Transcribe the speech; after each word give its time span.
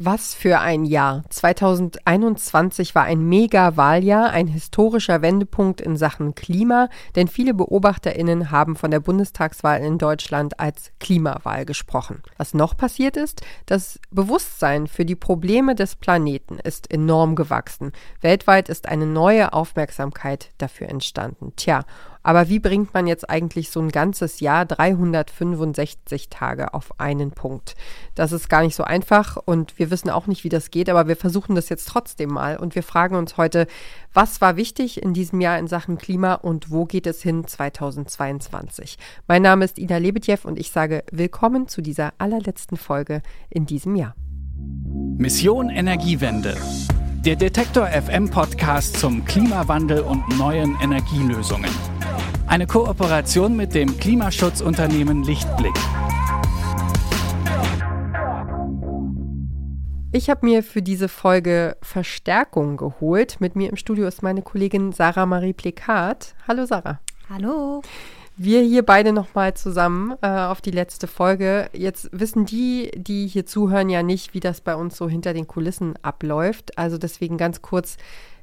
Was 0.00 0.32
für 0.32 0.60
ein 0.60 0.84
Jahr. 0.84 1.24
2021 1.28 2.94
war 2.94 3.02
ein 3.02 3.28
Mega-Wahljahr, 3.28 4.30
ein 4.30 4.46
historischer 4.46 5.22
Wendepunkt 5.22 5.80
in 5.80 5.96
Sachen 5.96 6.36
Klima, 6.36 6.88
denn 7.16 7.26
viele 7.26 7.52
BeobachterInnen 7.52 8.52
haben 8.52 8.76
von 8.76 8.92
der 8.92 9.00
Bundestagswahl 9.00 9.80
in 9.80 9.98
Deutschland 9.98 10.60
als 10.60 10.92
Klimawahl 11.00 11.66
gesprochen. 11.66 12.22
Was 12.36 12.54
noch 12.54 12.76
passiert 12.76 13.16
ist, 13.16 13.42
das 13.66 13.98
Bewusstsein 14.12 14.86
für 14.86 15.04
die 15.04 15.16
Probleme 15.16 15.74
des 15.74 15.96
Planeten 15.96 16.60
ist 16.60 16.92
enorm 16.92 17.34
gewachsen. 17.34 17.90
Weltweit 18.20 18.68
ist 18.68 18.88
eine 18.88 19.06
neue 19.06 19.52
Aufmerksamkeit 19.52 20.50
dafür 20.58 20.90
entstanden. 20.90 21.54
Tja, 21.56 21.84
aber 22.22 22.48
wie 22.48 22.58
bringt 22.58 22.94
man 22.94 23.06
jetzt 23.06 23.28
eigentlich 23.28 23.70
so 23.70 23.80
ein 23.80 23.90
ganzes 23.90 24.40
Jahr 24.40 24.64
365 24.64 26.28
Tage 26.28 26.74
auf 26.74 26.98
einen 27.00 27.30
Punkt? 27.30 27.74
Das 28.14 28.32
ist 28.32 28.48
gar 28.48 28.62
nicht 28.62 28.74
so 28.74 28.84
einfach 28.84 29.36
und 29.36 29.78
wir 29.78 29.90
wissen 29.90 30.10
auch 30.10 30.26
nicht, 30.26 30.44
wie 30.44 30.48
das 30.48 30.70
geht, 30.70 30.88
aber 30.88 31.08
wir 31.08 31.16
versuchen 31.16 31.54
das 31.54 31.68
jetzt 31.68 31.88
trotzdem 31.88 32.30
mal 32.30 32.56
und 32.56 32.74
wir 32.74 32.82
fragen 32.82 33.16
uns 33.16 33.36
heute, 33.36 33.66
was 34.12 34.40
war 34.40 34.56
wichtig 34.56 35.02
in 35.02 35.14
diesem 35.14 35.40
Jahr 35.40 35.58
in 35.58 35.68
Sachen 35.68 35.98
Klima 35.98 36.34
und 36.34 36.70
wo 36.70 36.84
geht 36.84 37.06
es 37.06 37.22
hin 37.22 37.46
2022? 37.46 38.98
Mein 39.26 39.42
Name 39.42 39.64
ist 39.64 39.78
Ina 39.78 39.98
Lebetjew 39.98 40.38
und 40.44 40.58
ich 40.58 40.70
sage 40.70 41.04
willkommen 41.10 41.68
zu 41.68 41.82
dieser 41.82 42.12
allerletzten 42.18 42.76
Folge 42.76 43.22
in 43.50 43.66
diesem 43.66 43.96
Jahr. 43.96 44.14
Mission 45.16 45.70
Energiewende. 45.70 46.56
Der 47.24 47.36
Detektor 47.36 47.88
FM 47.88 48.30
Podcast 48.30 48.96
zum 48.98 49.24
Klimawandel 49.24 50.00
und 50.00 50.38
neuen 50.38 50.76
Energielösungen. 50.80 51.70
Eine 52.48 52.66
Kooperation 52.66 53.56
mit 53.56 53.74
dem 53.74 53.98
Klimaschutzunternehmen 53.98 55.22
Lichtblick. 55.22 55.74
Ich 60.12 60.30
habe 60.30 60.46
mir 60.46 60.62
für 60.62 60.80
diese 60.80 61.08
Folge 61.08 61.76
Verstärkung 61.82 62.78
geholt. 62.78 63.38
Mit 63.40 63.54
mir 63.54 63.68
im 63.68 63.76
Studio 63.76 64.06
ist 64.08 64.22
meine 64.22 64.40
Kollegin 64.40 64.92
Sarah 64.92 65.26
Marie 65.26 65.52
Plekat. 65.52 66.34
Hallo 66.48 66.64
Sarah. 66.64 67.00
Hallo. 67.28 67.82
Wir 68.38 68.62
hier 68.62 68.82
beide 68.82 69.12
nochmal 69.12 69.52
zusammen 69.52 70.14
äh, 70.22 70.28
auf 70.28 70.62
die 70.62 70.70
letzte 70.70 71.06
Folge. 71.06 71.68
Jetzt 71.74 72.08
wissen 72.12 72.46
die, 72.46 72.90
die 72.96 73.26
hier 73.26 73.44
zuhören, 73.44 73.90
ja 73.90 74.02
nicht, 74.02 74.32
wie 74.32 74.40
das 74.40 74.62
bei 74.62 74.74
uns 74.74 74.96
so 74.96 75.06
hinter 75.06 75.34
den 75.34 75.46
Kulissen 75.46 75.96
abläuft. 76.00 76.78
Also 76.78 76.96
deswegen 76.96 77.36
ganz 77.36 77.60
kurz 77.60 77.98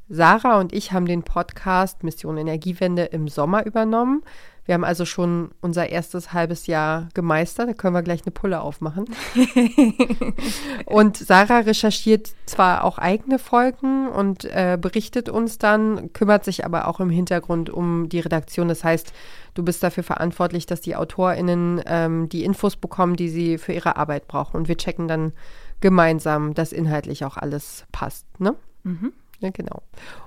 Sarah 0.07 0.59
und 0.59 0.73
ich 0.73 0.91
haben 0.91 1.07
den 1.07 1.23
Podcast 1.23 2.03
Mission 2.03 2.37
Energiewende 2.37 3.05
im 3.05 3.27
Sommer 3.27 3.65
übernommen. 3.65 4.23
Wir 4.65 4.73
haben 4.73 4.83
also 4.83 5.05
schon 5.05 5.51
unser 5.61 5.89
erstes 5.89 6.33
halbes 6.33 6.65
Jahr 6.65 7.09
gemeistert. 7.13 7.69
Da 7.69 7.73
können 7.73 7.93
wir 7.93 8.01
gleich 8.01 8.23
eine 8.23 8.31
Pulle 8.31 8.61
aufmachen. 8.61 9.05
und 10.85 11.17
Sarah 11.17 11.59
recherchiert 11.59 12.31
zwar 12.47 12.83
auch 12.83 12.97
eigene 12.97 13.37
Folgen 13.37 14.07
und 14.07 14.45
äh, 14.45 14.77
berichtet 14.79 15.29
uns 15.29 15.59
dann, 15.59 16.11
kümmert 16.13 16.45
sich 16.45 16.65
aber 16.65 16.87
auch 16.87 16.99
im 16.99 17.11
Hintergrund 17.11 17.69
um 17.69 18.09
die 18.09 18.19
Redaktion. 18.19 18.67
Das 18.67 18.83
heißt, 18.83 19.13
du 19.53 19.63
bist 19.63 19.83
dafür 19.83 20.03
verantwortlich, 20.03 20.65
dass 20.65 20.81
die 20.81 20.95
AutorInnen 20.95 21.81
ähm, 21.85 22.29
die 22.29 22.43
Infos 22.43 22.75
bekommen, 22.75 23.15
die 23.15 23.29
sie 23.29 23.59
für 23.59 23.73
ihre 23.73 23.97
Arbeit 23.97 24.27
brauchen. 24.27 24.57
Und 24.57 24.67
wir 24.67 24.77
checken 24.77 25.07
dann 25.07 25.33
gemeinsam, 25.79 26.55
dass 26.55 26.73
inhaltlich 26.73 27.23
auch 27.23 27.37
alles 27.37 27.85
passt. 27.91 28.25
Ne? 28.39 28.55
Mhm. 28.83 29.13
Ja, 29.39 29.49
genau. 29.49 29.81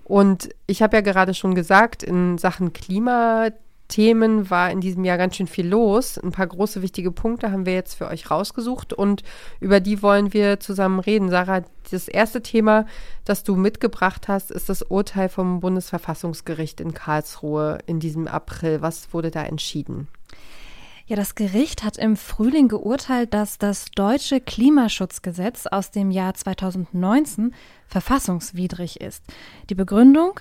Und 0.04 0.50
ich 0.66 0.82
habe 0.82 0.96
ja 0.96 1.00
gerade 1.00 1.34
schon 1.34 1.54
gesagt, 1.54 2.02
in 2.02 2.38
Sachen 2.38 2.72
Klimathemen 2.72 4.50
war 4.50 4.70
in 4.70 4.80
diesem 4.80 5.04
Jahr 5.04 5.18
ganz 5.18 5.36
schön 5.36 5.46
viel 5.46 5.66
los. 5.66 6.18
Ein 6.18 6.32
paar 6.32 6.46
große 6.46 6.82
wichtige 6.82 7.10
Punkte 7.10 7.50
haben 7.50 7.66
wir 7.66 7.74
jetzt 7.74 7.94
für 7.94 8.08
euch 8.08 8.30
rausgesucht 8.30 8.92
und 8.92 9.22
über 9.60 9.80
die 9.80 10.02
wollen 10.02 10.32
wir 10.32 10.60
zusammen 10.60 11.00
reden. 11.00 11.30
Sarah, 11.30 11.62
das 11.90 12.08
erste 12.08 12.42
Thema, 12.42 12.86
das 13.24 13.44
du 13.44 13.56
mitgebracht 13.56 14.28
hast, 14.28 14.50
ist 14.50 14.68
das 14.68 14.82
Urteil 14.82 15.28
vom 15.28 15.60
Bundesverfassungsgericht 15.60 16.80
in 16.80 16.92
Karlsruhe 16.92 17.78
in 17.86 18.00
diesem 18.00 18.28
April. 18.28 18.82
Was 18.82 19.12
wurde 19.12 19.30
da 19.30 19.42
entschieden? 19.42 20.08
Ja, 21.08 21.16
das 21.16 21.34
Gericht 21.34 21.84
hat 21.84 21.96
im 21.96 22.16
Frühling 22.16 22.68
geurteilt, 22.68 23.32
dass 23.32 23.56
das 23.56 23.86
deutsche 23.92 24.42
Klimaschutzgesetz 24.42 25.66
aus 25.66 25.90
dem 25.90 26.10
Jahr 26.10 26.34
2019 26.34 27.54
verfassungswidrig 27.86 29.00
ist. 29.00 29.24
Die 29.70 29.74
Begründung, 29.74 30.38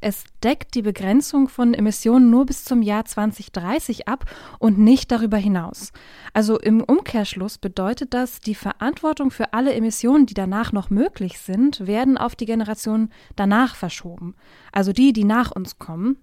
es 0.00 0.22
deckt 0.44 0.76
die 0.76 0.82
Begrenzung 0.82 1.48
von 1.48 1.74
Emissionen 1.74 2.30
nur 2.30 2.46
bis 2.46 2.62
zum 2.62 2.80
Jahr 2.80 3.04
2030 3.04 4.06
ab 4.06 4.26
und 4.60 4.78
nicht 4.78 5.10
darüber 5.10 5.36
hinaus. 5.36 5.90
Also 6.32 6.60
im 6.60 6.80
Umkehrschluss 6.80 7.58
bedeutet 7.58 8.14
das, 8.14 8.38
die 8.38 8.54
Verantwortung 8.54 9.32
für 9.32 9.52
alle 9.52 9.74
Emissionen, 9.74 10.26
die 10.26 10.34
danach 10.34 10.70
noch 10.70 10.90
möglich 10.90 11.40
sind, 11.40 11.88
werden 11.88 12.18
auf 12.18 12.36
die 12.36 12.46
Generation 12.46 13.10
danach 13.34 13.74
verschoben. 13.74 14.36
Also 14.70 14.92
die, 14.92 15.12
die 15.12 15.24
nach 15.24 15.50
uns 15.50 15.80
kommen. 15.80 16.18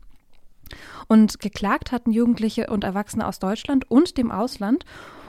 Und 1.07 1.39
geklagt 1.39 1.91
hatten 1.91 2.11
Jugendliche 2.11 2.67
und 2.67 2.83
Erwachsene 2.83 3.27
aus 3.27 3.39
Deutschland 3.39 3.89
und 3.89 4.17
dem 4.17 4.31
Ausland. 4.31 4.85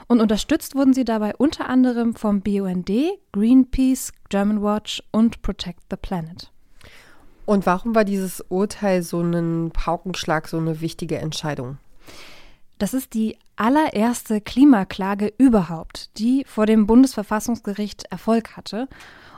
Und 0.07 0.21
unterstützt 0.21 0.75
wurden 0.75 0.93
sie 0.93 1.05
dabei 1.05 1.35
unter 1.35 1.69
anderem 1.69 2.15
vom 2.15 2.41
BUND, 2.41 2.91
Greenpeace, 3.31 4.11
German 4.29 4.61
Watch 4.61 5.01
und 5.11 5.41
Protect 5.41 5.81
the 5.89 5.97
Planet. 5.97 6.51
Und 7.45 7.65
warum 7.65 7.93
war 7.95 8.05
dieses 8.05 8.41
Urteil 8.49 9.03
so 9.03 9.21
ein 9.21 9.71
Paukenschlag, 9.71 10.47
so 10.47 10.57
eine 10.57 10.81
wichtige 10.81 11.17
Entscheidung? 11.17 11.77
Das 12.79 12.93
ist 12.93 13.13
die 13.13 13.37
allererste 13.55 14.41
Klimaklage 14.41 15.31
überhaupt, 15.37 16.17
die 16.17 16.43
vor 16.47 16.65
dem 16.65 16.87
Bundesverfassungsgericht 16.87 18.05
Erfolg 18.09 18.57
hatte 18.57 18.87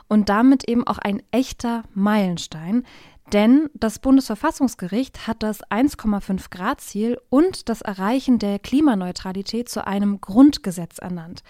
und 0.08 0.28
damit 0.28 0.68
eben 0.68 0.86
auch 0.86 0.98
ein 0.98 1.22
echter 1.30 1.84
Meilenstein, 1.94 2.84
denn 3.32 3.70
das 3.74 3.98
Bundesverfassungsgericht 3.98 5.26
hat 5.26 5.42
das 5.42 5.62
1,5 5.64 6.50
Grad 6.50 6.80
Ziel 6.80 7.18
und 7.28 7.68
das 7.68 7.82
Erreichen 7.82 8.38
der 8.38 8.58
Klimaneutralität 8.58 9.68
zu 9.68 9.86
einem 9.86 10.20
Grundgesetz 10.20 10.98
ernannt. 10.98 11.42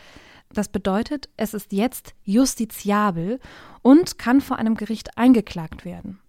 Das 0.52 0.68
bedeutet, 0.68 1.28
es 1.36 1.54
ist 1.54 1.72
jetzt 1.72 2.14
justiziabel 2.24 3.40
und 3.82 4.18
kann 4.18 4.40
vor 4.40 4.56
einem 4.56 4.74
Gericht 4.74 5.18
eingeklagt 5.18 5.84
werden. 5.84 6.20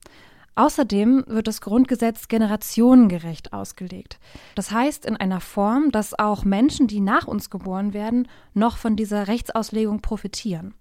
Außerdem 0.56 1.24
wird 1.28 1.48
das 1.48 1.62
Grundgesetz 1.62 2.28
generationengerecht 2.28 3.54
ausgelegt. 3.54 4.20
Das 4.56 4.72
heißt 4.72 5.06
in 5.06 5.16
einer 5.16 5.40
Form, 5.40 5.92
dass 5.92 6.18
auch 6.18 6.46
Menschen, 6.46 6.88
die 6.88 7.00
nach 7.00 7.28
uns 7.28 7.52
geboren 7.52 7.94
werden, 7.94 8.28
noch 8.56 8.78
von 8.78 8.96
dieser 8.96 9.28
Rechtsauslegung 9.28 10.02
profitieren. 10.02 10.74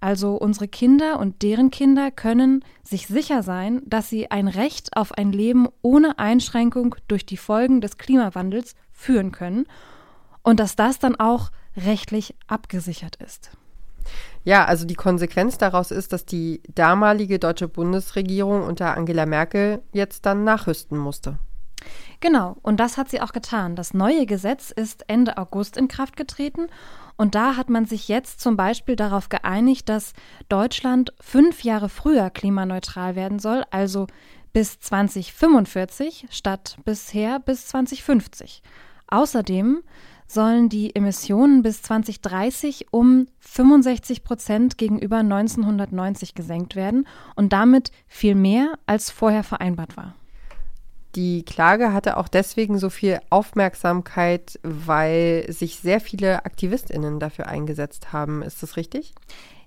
Also 0.00 0.36
unsere 0.36 0.66
Kinder 0.66 1.18
und 1.18 1.42
deren 1.42 1.70
Kinder 1.70 2.10
können 2.10 2.64
sich 2.82 3.06
sicher 3.06 3.42
sein, 3.42 3.82
dass 3.84 4.08
sie 4.08 4.30
ein 4.30 4.48
Recht 4.48 4.96
auf 4.96 5.12
ein 5.12 5.30
Leben 5.30 5.68
ohne 5.82 6.18
Einschränkung 6.18 6.96
durch 7.06 7.26
die 7.26 7.36
Folgen 7.36 7.82
des 7.82 7.98
Klimawandels 7.98 8.74
führen 8.92 9.30
können 9.30 9.66
und 10.42 10.58
dass 10.58 10.74
das 10.74 10.98
dann 10.98 11.16
auch 11.16 11.50
rechtlich 11.76 12.34
abgesichert 12.46 13.16
ist. 13.16 13.50
Ja, 14.42 14.64
also 14.64 14.86
die 14.86 14.94
Konsequenz 14.94 15.58
daraus 15.58 15.90
ist, 15.90 16.14
dass 16.14 16.24
die 16.24 16.62
damalige 16.74 17.38
deutsche 17.38 17.68
Bundesregierung 17.68 18.62
unter 18.62 18.96
Angela 18.96 19.26
Merkel 19.26 19.82
jetzt 19.92 20.24
dann 20.24 20.44
nachrüsten 20.44 20.96
musste. 20.96 21.38
Genau, 22.20 22.56
und 22.62 22.78
das 22.78 22.98
hat 22.98 23.08
sie 23.08 23.20
auch 23.20 23.32
getan. 23.32 23.76
Das 23.76 23.94
neue 23.94 24.26
Gesetz 24.26 24.70
ist 24.70 25.04
Ende 25.08 25.38
August 25.38 25.76
in 25.76 25.88
Kraft 25.88 26.16
getreten 26.16 26.66
und 27.16 27.34
da 27.34 27.56
hat 27.56 27.68
man 27.68 27.84
sich 27.84 28.08
jetzt 28.08 28.40
zum 28.40 28.56
Beispiel 28.56 28.96
darauf 28.96 29.28
geeinigt, 29.28 29.88
dass 29.88 30.14
Deutschland 30.48 31.12
fünf 31.20 31.64
Jahre 31.64 31.88
früher 31.88 32.30
klimaneutral 32.30 33.14
werden 33.14 33.38
soll, 33.38 33.64
also 33.70 34.06
bis 34.52 34.80
2045 34.80 36.26
statt 36.30 36.78
bisher 36.84 37.38
bis 37.38 37.66
2050. 37.68 38.62
Außerdem 39.06 39.82
sollen 40.26 40.68
die 40.68 40.94
Emissionen 40.94 41.62
bis 41.62 41.82
2030 41.82 42.86
um 42.92 43.26
65 43.40 44.22
Prozent 44.22 44.78
gegenüber 44.78 45.18
1990 45.18 46.34
gesenkt 46.34 46.76
werden 46.76 47.06
und 47.34 47.52
damit 47.52 47.90
viel 48.06 48.34
mehr 48.34 48.78
als 48.86 49.10
vorher 49.10 49.42
vereinbart 49.42 49.96
war. 49.96 50.14
Die 51.16 51.42
Klage 51.44 51.92
hatte 51.92 52.16
auch 52.16 52.28
deswegen 52.28 52.78
so 52.78 52.88
viel 52.88 53.18
Aufmerksamkeit, 53.30 54.60
weil 54.62 55.44
sich 55.48 55.76
sehr 55.76 56.00
viele 56.00 56.44
Aktivistinnen 56.44 57.18
dafür 57.18 57.48
eingesetzt 57.48 58.12
haben. 58.12 58.42
Ist 58.42 58.62
das 58.62 58.76
richtig? 58.76 59.14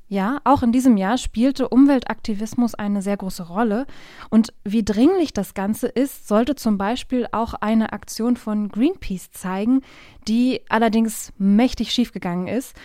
Ja, 0.08 0.40
auch 0.44 0.64
in 0.64 0.72
diesem 0.72 0.96
Jahr 0.96 1.18
spielte 1.18 1.70
Umweltaktivismus 1.70 2.76
eine 2.76 3.02
sehr 3.02 3.18
große 3.18 3.48
Rolle. 3.48 3.88
Und 4.30 4.54
wie 4.64 4.84
dringlich 4.84 5.34
das 5.34 5.54
Ganze 5.54 5.88
ist, 5.88 6.28
sollte 6.28 6.56
zum 6.56 6.78
Beispiel 6.78 7.28
auch 7.32 7.56
eine 7.56 7.94
Aktion 7.94 8.38
von 8.38 8.70
Greenpeace 8.70 9.32
zeigen, 9.32 9.82
die 10.28 10.62
allerdings 10.70 11.34
mächtig 11.38 11.92
schiefgegangen 11.92 12.48
ist. 12.48 12.76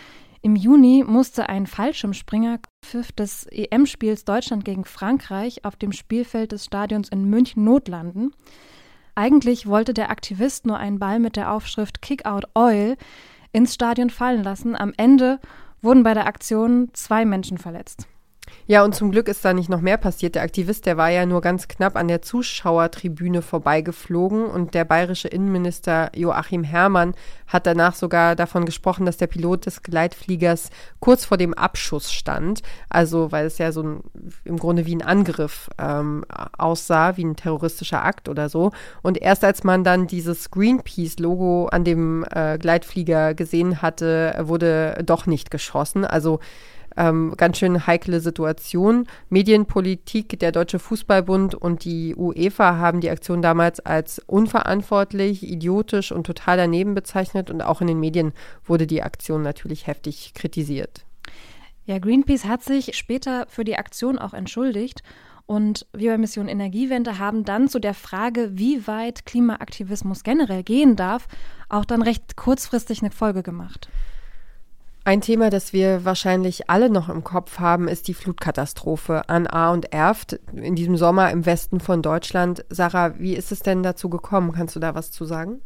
Im 0.41 0.55
Juni 0.55 1.05
musste 1.07 1.49
ein 1.49 1.67
Fallschirmspringer 1.67 2.61
Pfiff 2.85 3.11
des 3.13 3.47
EM-Spiels 3.51 4.25
Deutschland 4.25 4.65
gegen 4.65 4.85
Frankreich 4.85 5.65
auf 5.65 5.77
dem 5.77 5.93
Spielfeld 5.93 6.53
des 6.53 6.65
Stadions 6.65 7.09
in 7.09 7.29
München 7.29 7.65
notlanden. 7.65 8.33
Eigentlich 9.17 9.67
wollte 9.67 9.95
der 9.95 10.11
Aktivist 10.11 10.65
nur 10.65 10.79
einen 10.79 11.01
Ball 11.01 11.19
mit 11.19 11.35
der 11.35 11.53
Aufschrift 11.53 12.03
Kick 12.03 12.25
Out 12.25 12.45
Oil 12.55 12.97
ins 13.53 13.75
Stadion 13.75 14.11
fallen 14.11 14.45
lassen. 14.45 14.77
Am 14.77 14.93
Ende 14.97 15.41
wurden 15.83 16.05
bei 16.05 16.15
der 16.15 16.29
Aktion 16.29 16.91
zwei 16.93 17.25
Menschen 17.25 17.59
verletzt. 17.59 18.07
Ja, 18.67 18.85
und 18.85 18.95
zum 18.95 19.11
Glück 19.11 19.29
ist 19.29 19.45
da 19.45 19.53
nicht 19.53 19.69
noch 19.71 19.81
mehr 19.81 19.97
passiert. 19.97 20.35
Der 20.35 20.43
Aktivist, 20.43 20.87
der 20.87 20.97
war 20.97 21.09
ja 21.09 21.25
nur 21.27 21.41
ganz 21.41 21.69
knapp 21.69 21.97
an 21.97 22.09
der 22.09 22.23
Zuschauertribüne 22.23 23.43
vorbeigeflogen 23.43 24.45
und 24.45 24.75
der 24.75 24.85
bayerische 24.85 25.29
Innenminister 25.29 26.11
Joachim 26.15 26.65
Herrmann 26.65 27.15
hat 27.47 27.67
danach 27.67 27.95
sogar 27.95 28.37
davon 28.37 28.67
gesprochen, 28.67 29.07
dass 29.07 29.17
der 29.17 29.27
Pilot 29.27 29.67
des 29.67 29.83
Gleitfliegers 29.83 30.71
kurz 31.01 31.25
vor 31.25 31.39
dem 31.39 31.55
Abschuss 31.55 32.13
stand. 32.13 32.63
Also, 32.91 33.33
weil 33.33 33.47
es 33.47 33.59
ja 33.59 33.73
so 33.73 33.83
ein, 33.83 34.01
im 34.45 34.59
Grunde 34.59 34.87
wie 34.87 34.95
ein 34.95 35.03
Angriff 35.03 35.71
ähm, 35.79 36.25
aussah, 36.57 37.17
wie 37.17 37.25
ein 37.25 37.37
terroristischer 37.37 38.05
Akt 38.05 38.29
oder 38.29 38.49
so. 38.49 38.73
Und 39.03 39.21
erst 39.21 39.45
als 39.45 39.65
man 39.65 39.83
dann 39.83 40.07
dieses 40.07 40.51
Greenpeace-Logo 40.51 41.69
an 41.69 41.85
dem 41.85 42.25
äh, 42.31 42.59
Gleitflieger 42.59 43.35
gesehen 43.35 43.81
hatte, 43.81 44.37
wurde 44.43 45.03
doch 45.05 45.27
nicht 45.27 45.51
geschossen. 45.51 46.05
Also, 46.05 46.41
ähm, 46.97 47.35
ganz 47.37 47.59
schön 47.59 47.87
heikle 47.87 48.21
Situation. 48.21 49.07
Medienpolitik, 49.29 50.39
der 50.39 50.53
Deutsche 50.53 50.79
Fußballbund 50.79 51.55
und 51.55 51.85
die 51.85 52.15
UEFA 52.17 52.77
haben 52.77 53.01
die 53.01 53.11
Aktion 53.11 53.43
damals 53.43 53.81
als 53.81 54.21
unverantwortlich, 54.27 55.43
idiotisch 55.43 56.13
und 56.13 56.27
total 56.27 56.57
daneben 56.57 56.95
bezeichnet 56.95 57.51
und 57.51 57.63
auch 57.63 57.81
in 57.81 57.87
den 57.87 58.01
Medien 58.01 58.33
wurde 58.65 58.87
die 58.87 59.03
Aktion 59.03 59.43
natürlich 59.43 59.87
heftig 59.87 60.33
kritisiert. 60.35 61.05
Ja, 61.87 61.99
Greenpeace 61.99 62.45
hat 62.45 62.63
sich 62.63 62.97
später 62.97 63.47
für 63.49 63.65
die 63.65 63.77
Aktion 63.77 64.19
auch 64.19 64.35
entschuldigt. 64.35 65.03
Und 65.47 65.87
wir 65.95 66.11
bei 66.11 66.19
Mission 66.19 66.47
Energiewende 66.47 67.19
haben 67.19 67.43
dann 67.43 67.69
zu 67.69 67.79
der 67.79 67.95
Frage, 67.95 68.51
wie 68.53 68.87
weit 68.87 69.25
Klimaaktivismus 69.25 70.23
generell 70.23 70.63
gehen 70.63 70.95
darf, 70.95 71.27
auch 71.71 71.87
dann 71.87 72.03
recht 72.03 72.37
kurzfristig 72.37 73.01
eine 73.01 73.11
Folge 73.11 73.43
gemacht. 73.43 73.89
Ein 75.09 75.23
Thema, 75.23 75.49
das 75.49 75.73
wir 75.73 76.05
wahrscheinlich 76.05 76.69
alle 76.69 76.91
noch 76.91 77.09
im 77.09 77.25
Kopf 77.25 77.61
haben, 77.61 77.89
ist 77.89 78.09
die 78.09 78.13
Flutkatastrophe 78.13 79.27
an 79.31 79.47
A 79.47 79.73
und 79.73 79.91
Erft 79.91 80.39
in 80.53 80.75
diesem 80.75 80.99
Sommer 80.99 81.31
im 81.31 81.47
Westen 81.47 81.81
von 81.81 82.03
Deutschland. 82.03 82.63
Sarah, 82.69 83.19
wie 83.19 83.33
ist 83.33 83.51
es 83.51 83.61
denn 83.61 83.83
dazu 83.83 84.11
gekommen? 84.11 84.53
Kannst 84.53 84.77
du 84.77 84.81
da 84.81 84.95
was 84.95 85.11
zu 85.11 85.25
sagen? 85.25 85.63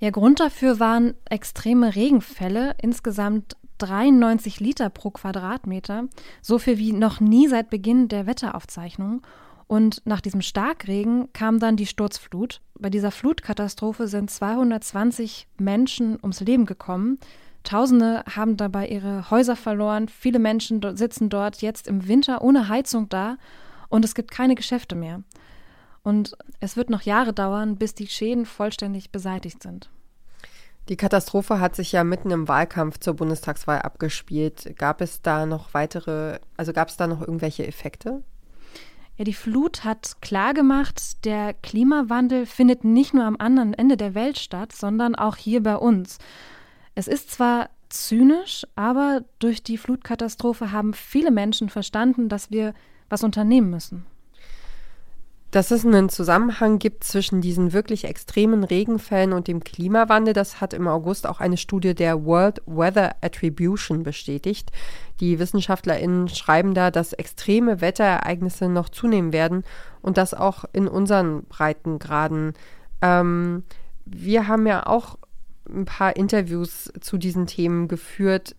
Ja, 0.00 0.10
Grund 0.10 0.40
dafür 0.40 0.80
waren 0.80 1.14
extreme 1.30 1.94
Regenfälle, 1.94 2.74
insgesamt 2.82 3.56
93 3.78 4.58
Liter 4.58 4.90
pro 4.90 5.10
Quadratmeter, 5.10 6.06
so 6.42 6.58
viel 6.58 6.76
wie 6.76 6.92
noch 6.92 7.20
nie 7.20 7.46
seit 7.46 7.70
Beginn 7.70 8.08
der 8.08 8.26
Wetteraufzeichnung. 8.26 9.22
Und 9.68 10.02
nach 10.06 10.20
diesem 10.20 10.42
Starkregen 10.42 11.32
kam 11.32 11.60
dann 11.60 11.76
die 11.76 11.86
Sturzflut. 11.86 12.62
Bei 12.76 12.90
dieser 12.90 13.12
Flutkatastrophe 13.12 14.08
sind 14.08 14.28
220 14.28 15.46
Menschen 15.56 16.18
ums 16.20 16.40
Leben 16.40 16.66
gekommen. 16.66 17.20
Tausende 17.66 18.22
haben 18.34 18.56
dabei 18.56 18.86
ihre 18.86 19.30
Häuser 19.30 19.56
verloren. 19.56 20.08
Viele 20.08 20.38
Menschen 20.38 20.80
sitzen 20.96 21.28
dort 21.28 21.62
jetzt 21.62 21.88
im 21.88 22.06
Winter 22.06 22.42
ohne 22.42 22.68
Heizung 22.68 23.08
da 23.08 23.36
und 23.88 24.04
es 24.04 24.14
gibt 24.14 24.30
keine 24.30 24.54
Geschäfte 24.54 24.94
mehr. 24.94 25.22
Und 26.02 26.36
es 26.60 26.76
wird 26.76 26.90
noch 26.90 27.02
Jahre 27.02 27.32
dauern, 27.32 27.76
bis 27.76 27.94
die 27.94 28.06
Schäden 28.06 28.46
vollständig 28.46 29.10
beseitigt 29.10 29.62
sind. 29.62 29.90
Die 30.88 30.96
Katastrophe 30.96 31.58
hat 31.58 31.74
sich 31.74 31.90
ja 31.90 32.04
mitten 32.04 32.30
im 32.30 32.46
Wahlkampf 32.46 33.00
zur 33.00 33.14
Bundestagswahl 33.14 33.80
abgespielt. 33.80 34.76
Gab 34.78 35.00
es 35.00 35.20
da 35.20 35.44
noch 35.44 35.74
weitere, 35.74 36.38
also 36.56 36.72
gab 36.72 36.88
es 36.88 36.96
da 36.96 37.08
noch 37.08 37.20
irgendwelche 37.20 37.66
Effekte? 37.66 38.22
Ja, 39.16 39.24
die 39.24 39.34
Flut 39.34 39.82
hat 39.82 40.18
klargemacht, 40.20 41.24
der 41.24 41.54
Klimawandel 41.54 42.46
findet 42.46 42.84
nicht 42.84 43.12
nur 43.12 43.24
am 43.24 43.36
anderen 43.40 43.74
Ende 43.74 43.96
der 43.96 44.14
Welt 44.14 44.38
statt, 44.38 44.72
sondern 44.72 45.16
auch 45.16 45.34
hier 45.34 45.60
bei 45.62 45.74
uns. 45.74 46.18
Es 46.96 47.08
ist 47.08 47.30
zwar 47.30 47.68
zynisch, 47.90 48.66
aber 48.74 49.22
durch 49.38 49.62
die 49.62 49.76
Flutkatastrophe 49.76 50.72
haben 50.72 50.94
viele 50.94 51.30
Menschen 51.30 51.68
verstanden, 51.68 52.30
dass 52.30 52.50
wir 52.50 52.72
was 53.10 53.22
unternehmen 53.22 53.68
müssen. 53.68 54.06
Dass 55.50 55.70
es 55.70 55.84
einen 55.84 56.08
Zusammenhang 56.08 56.78
gibt 56.78 57.04
zwischen 57.04 57.42
diesen 57.42 57.74
wirklich 57.74 58.04
extremen 58.04 58.64
Regenfällen 58.64 59.34
und 59.34 59.46
dem 59.46 59.62
Klimawandel, 59.62 60.32
das 60.32 60.62
hat 60.62 60.72
im 60.72 60.88
August 60.88 61.26
auch 61.26 61.38
eine 61.38 61.58
Studie 61.58 61.94
der 61.94 62.24
World 62.24 62.62
Weather 62.64 63.14
Attribution 63.20 64.02
bestätigt. 64.02 64.72
Die 65.20 65.38
WissenschaftlerInnen 65.38 66.28
schreiben 66.28 66.72
da, 66.72 66.90
dass 66.90 67.12
extreme 67.12 67.82
Wetterereignisse 67.82 68.70
noch 68.70 68.88
zunehmen 68.88 69.34
werden 69.34 69.64
und 70.00 70.16
das 70.16 70.32
auch 70.32 70.64
in 70.72 70.88
unseren 70.88 71.44
Breitengraden. 71.44 72.54
Ähm, 73.02 73.64
wir 74.06 74.48
haben 74.48 74.66
ja 74.66 74.86
auch 74.86 75.18
ein 75.68 75.84
paar 75.84 76.16
Interviews 76.16 76.92
zu 77.00 77.18
diesen 77.18 77.46
Themen 77.46 77.88
geführt. 77.88 78.56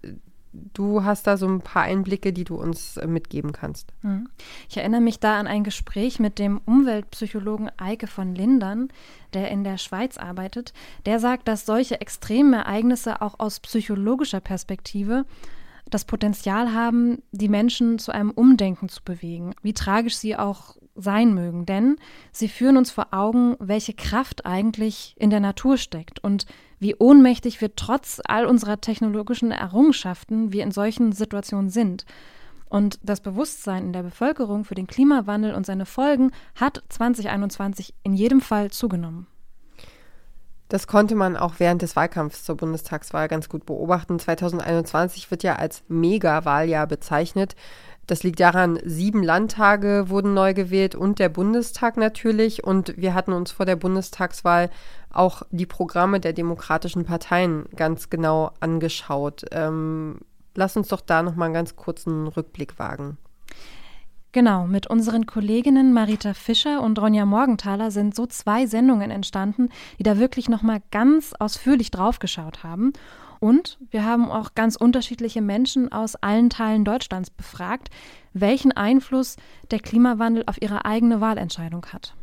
Du 0.51 1.03
hast 1.03 1.27
da 1.27 1.37
so 1.37 1.47
ein 1.47 1.61
paar 1.61 1.83
Einblicke, 1.83 2.33
die 2.33 2.43
du 2.43 2.55
uns 2.55 2.97
äh, 2.97 3.05
mitgeben 3.05 3.51
kannst. 3.51 3.93
Hm. 4.01 4.29
Ich 4.69 4.77
erinnere 4.77 5.01
mich 5.01 5.19
da 5.19 5.39
an 5.39 5.45
ein 5.45 5.63
Gespräch 5.63 6.19
mit 6.19 6.39
dem 6.39 6.59
Umweltpsychologen 6.65 7.69
Eike 7.77 8.07
von 8.07 8.33
Lindern, 8.33 8.89
der 9.33 9.51
in 9.51 9.63
der 9.63 9.77
Schweiz 9.77 10.17
arbeitet. 10.17 10.73
Der 11.05 11.19
sagt, 11.19 11.47
dass 11.47 11.65
solche 11.65 12.01
extremen 12.01 12.53
Ereignisse 12.53 13.21
auch 13.21 13.39
aus 13.39 13.59
psychologischer 13.59 14.39
Perspektive 14.39 15.25
das 15.89 16.05
Potenzial 16.05 16.73
haben, 16.73 17.21
die 17.31 17.49
Menschen 17.49 17.99
zu 17.99 18.11
einem 18.11 18.31
Umdenken 18.31 18.89
zu 18.89 19.03
bewegen, 19.03 19.53
wie 19.61 19.73
tragisch 19.73 20.17
sie 20.17 20.35
auch 20.35 20.77
sein 20.97 21.33
mögen. 21.33 21.65
Denn 21.65 21.97
sie 22.31 22.49
führen 22.49 22.77
uns 22.77 22.91
vor 22.91 23.07
Augen, 23.11 23.55
welche 23.59 23.93
Kraft 23.93 24.45
eigentlich 24.45 25.15
in 25.17 25.29
der 25.29 25.39
Natur 25.39 25.77
steckt 25.77 26.23
und 26.23 26.45
wie 26.79 26.95
ohnmächtig 26.95 27.61
wir 27.61 27.75
trotz 27.75 28.21
all 28.27 28.45
unserer 28.45 28.81
technologischen 28.81 29.51
Errungenschaften 29.51 30.51
wir 30.51 30.63
in 30.63 30.71
solchen 30.71 31.11
Situationen 31.11 31.69
sind. 31.69 32.05
Und 32.69 32.99
das 33.01 33.21
Bewusstsein 33.21 33.85
in 33.85 33.93
der 33.93 34.03
Bevölkerung 34.03 34.65
für 34.65 34.75
den 34.75 34.87
Klimawandel 34.87 35.53
und 35.53 35.65
seine 35.65 35.85
Folgen 35.85 36.31
hat 36.55 36.83
2021 36.89 37.93
in 38.03 38.13
jedem 38.13 38.41
Fall 38.41 38.71
zugenommen. 38.71 39.27
Das 40.69 40.85
konnte 40.85 41.15
man 41.15 41.37
auch 41.37 41.55
während 41.59 41.81
des 41.81 41.95
Wahlkampfs 41.95 42.43
zur 42.43 42.57
Bundestagswahl 42.57 43.29
ganz 43.29 43.47
gut 43.47 43.65
beobachten. 43.65 44.19
2021 44.19 45.31
wird 45.31 45.43
ja 45.43 45.55
als 45.55 45.83
Mega-Wahljahr 45.87 46.87
bezeichnet. 46.87 47.55
Das 48.07 48.23
liegt 48.23 48.39
daran, 48.39 48.79
sieben 48.85 49.21
Landtage 49.21 50.05
wurden 50.07 50.33
neu 50.33 50.53
gewählt 50.53 50.95
und 50.95 51.19
der 51.19 51.27
Bundestag 51.27 51.97
natürlich. 51.97 52.63
Und 52.63 52.95
wir 52.95 53.13
hatten 53.13 53.33
uns 53.33 53.51
vor 53.51 53.65
der 53.65 53.75
Bundestagswahl 53.75 54.69
auch 55.11 55.43
die 55.51 55.65
Programme 55.65 56.21
der 56.21 56.31
demokratischen 56.31 57.03
Parteien 57.03 57.65
ganz 57.75 58.09
genau 58.09 58.51
angeschaut. 58.61 59.43
Ähm, 59.51 60.19
lass 60.55 60.77
uns 60.77 60.87
doch 60.87 61.01
da 61.01 61.21
nochmal 61.21 61.47
einen 61.47 61.53
ganz 61.53 61.75
kurzen 61.75 62.27
Rückblick 62.27 62.79
wagen. 62.79 63.17
Genau, 64.31 64.67
mit 64.67 64.87
unseren 64.87 65.25
Kolleginnen 65.25 65.93
Marita 65.93 66.33
Fischer 66.33 66.81
und 66.81 66.99
Ronja 66.99 67.25
Morgenthaler 67.25 67.91
sind 67.91 68.15
so 68.15 68.25
zwei 68.25 68.67
Sendungen 68.67 69.09
entstanden, 69.09 69.69
die 69.99 70.03
da 70.03 70.17
wirklich 70.17 70.47
nochmal 70.47 70.81
ganz 70.91 71.33
ausführlich 71.39 71.91
draufgeschaut 71.91 72.63
haben. 72.63 72.93
Und 73.39 73.77
wir 73.91 74.05
haben 74.05 74.29
auch 74.29 74.55
ganz 74.55 74.75
unterschiedliche 74.75 75.41
Menschen 75.41 75.91
aus 75.91 76.15
allen 76.15 76.49
Teilen 76.49 76.85
Deutschlands 76.85 77.29
befragt, 77.29 77.89
welchen 78.33 78.71
Einfluss 78.71 79.35
der 79.71 79.79
Klimawandel 79.79 80.43
auf 80.47 80.61
ihre 80.61 80.85
eigene 80.85 81.21
Wahlentscheidung 81.21 81.85
hat. 81.87 82.13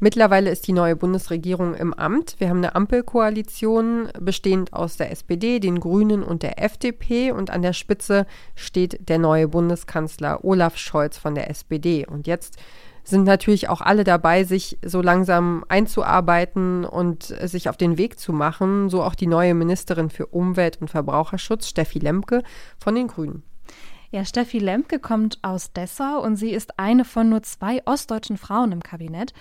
Mittlerweile 0.00 0.50
ist 0.50 0.68
die 0.68 0.72
neue 0.72 0.94
Bundesregierung 0.94 1.74
im 1.74 1.92
Amt. 1.92 2.36
Wir 2.38 2.50
haben 2.50 2.58
eine 2.58 2.76
Ampelkoalition 2.76 4.08
bestehend 4.20 4.72
aus 4.72 4.96
der 4.96 5.10
SPD, 5.10 5.58
den 5.58 5.80
Grünen 5.80 6.22
und 6.22 6.44
der 6.44 6.62
FDP. 6.62 7.32
Und 7.32 7.50
an 7.50 7.62
der 7.62 7.72
Spitze 7.72 8.24
steht 8.54 9.08
der 9.08 9.18
neue 9.18 9.48
Bundeskanzler 9.48 10.44
Olaf 10.44 10.76
Scholz 10.76 11.18
von 11.18 11.34
der 11.34 11.50
SPD. 11.50 12.06
Und 12.06 12.28
jetzt 12.28 12.58
sind 13.08 13.24
natürlich 13.24 13.68
auch 13.68 13.80
alle 13.80 14.04
dabei, 14.04 14.44
sich 14.44 14.78
so 14.84 15.00
langsam 15.00 15.64
einzuarbeiten 15.68 16.84
und 16.84 17.24
sich 17.24 17.68
auf 17.68 17.76
den 17.76 17.98
Weg 17.98 18.18
zu 18.18 18.32
machen. 18.32 18.88
So 18.90 19.02
auch 19.02 19.14
die 19.14 19.26
neue 19.26 19.54
Ministerin 19.54 20.10
für 20.10 20.26
Umwelt 20.26 20.80
und 20.80 20.90
Verbraucherschutz, 20.90 21.68
Steffi 21.68 21.98
Lemke 21.98 22.42
von 22.78 22.94
den 22.94 23.08
Grünen. 23.08 23.42
Ja, 24.10 24.24
Steffi 24.24 24.58
Lemke 24.58 25.00
kommt 25.00 25.38
aus 25.42 25.72
Dessau 25.72 26.22
und 26.22 26.36
sie 26.36 26.50
ist 26.50 26.78
eine 26.78 27.04
von 27.04 27.28
nur 27.28 27.42
zwei 27.42 27.82
ostdeutschen 27.84 28.38
Frauen 28.38 28.72
im 28.72 28.82
Kabinett. 28.82 29.34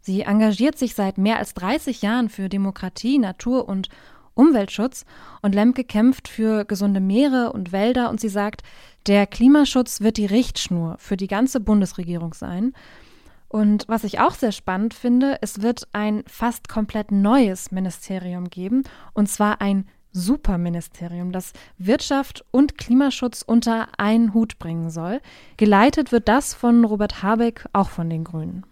Sie 0.00 0.20
engagiert 0.20 0.78
sich 0.78 0.94
seit 0.94 1.18
mehr 1.18 1.38
als 1.38 1.54
30 1.54 2.02
Jahren 2.02 2.28
für 2.28 2.48
Demokratie, 2.48 3.18
Natur 3.18 3.68
und 3.68 3.88
Umweltschutz 4.34 5.04
und 5.42 5.54
Lemke 5.54 5.84
kämpft 5.84 6.28
für 6.28 6.64
gesunde 6.64 7.00
Meere 7.00 7.52
und 7.52 7.72
Wälder 7.72 8.10
und 8.10 8.20
sie 8.20 8.28
sagt, 8.28 8.62
der 9.06 9.26
Klimaschutz 9.26 10.00
wird 10.00 10.16
die 10.16 10.26
Richtschnur 10.26 10.96
für 10.98 11.16
die 11.16 11.26
ganze 11.26 11.58
Bundesregierung 11.58 12.32
sein. 12.32 12.72
Und 13.52 13.84
was 13.86 14.02
ich 14.02 14.18
auch 14.18 14.32
sehr 14.32 14.50
spannend 14.50 14.94
finde, 14.94 15.36
es 15.42 15.60
wird 15.60 15.86
ein 15.92 16.24
fast 16.26 16.70
komplett 16.70 17.12
neues 17.12 17.70
Ministerium 17.70 18.48
geben, 18.48 18.84
und 19.12 19.28
zwar 19.28 19.60
ein 19.60 19.86
Superministerium, 20.10 21.32
das 21.32 21.52
Wirtschaft 21.76 22.46
und 22.50 22.78
Klimaschutz 22.78 23.42
unter 23.42 23.88
einen 23.98 24.32
Hut 24.32 24.58
bringen 24.58 24.88
soll. 24.88 25.20
Geleitet 25.58 26.12
wird 26.12 26.28
das 26.28 26.54
von 26.54 26.82
Robert 26.86 27.22
Habeck, 27.22 27.66
auch 27.74 27.90
von 27.90 28.08
den 28.08 28.24
Grünen. 28.24 28.64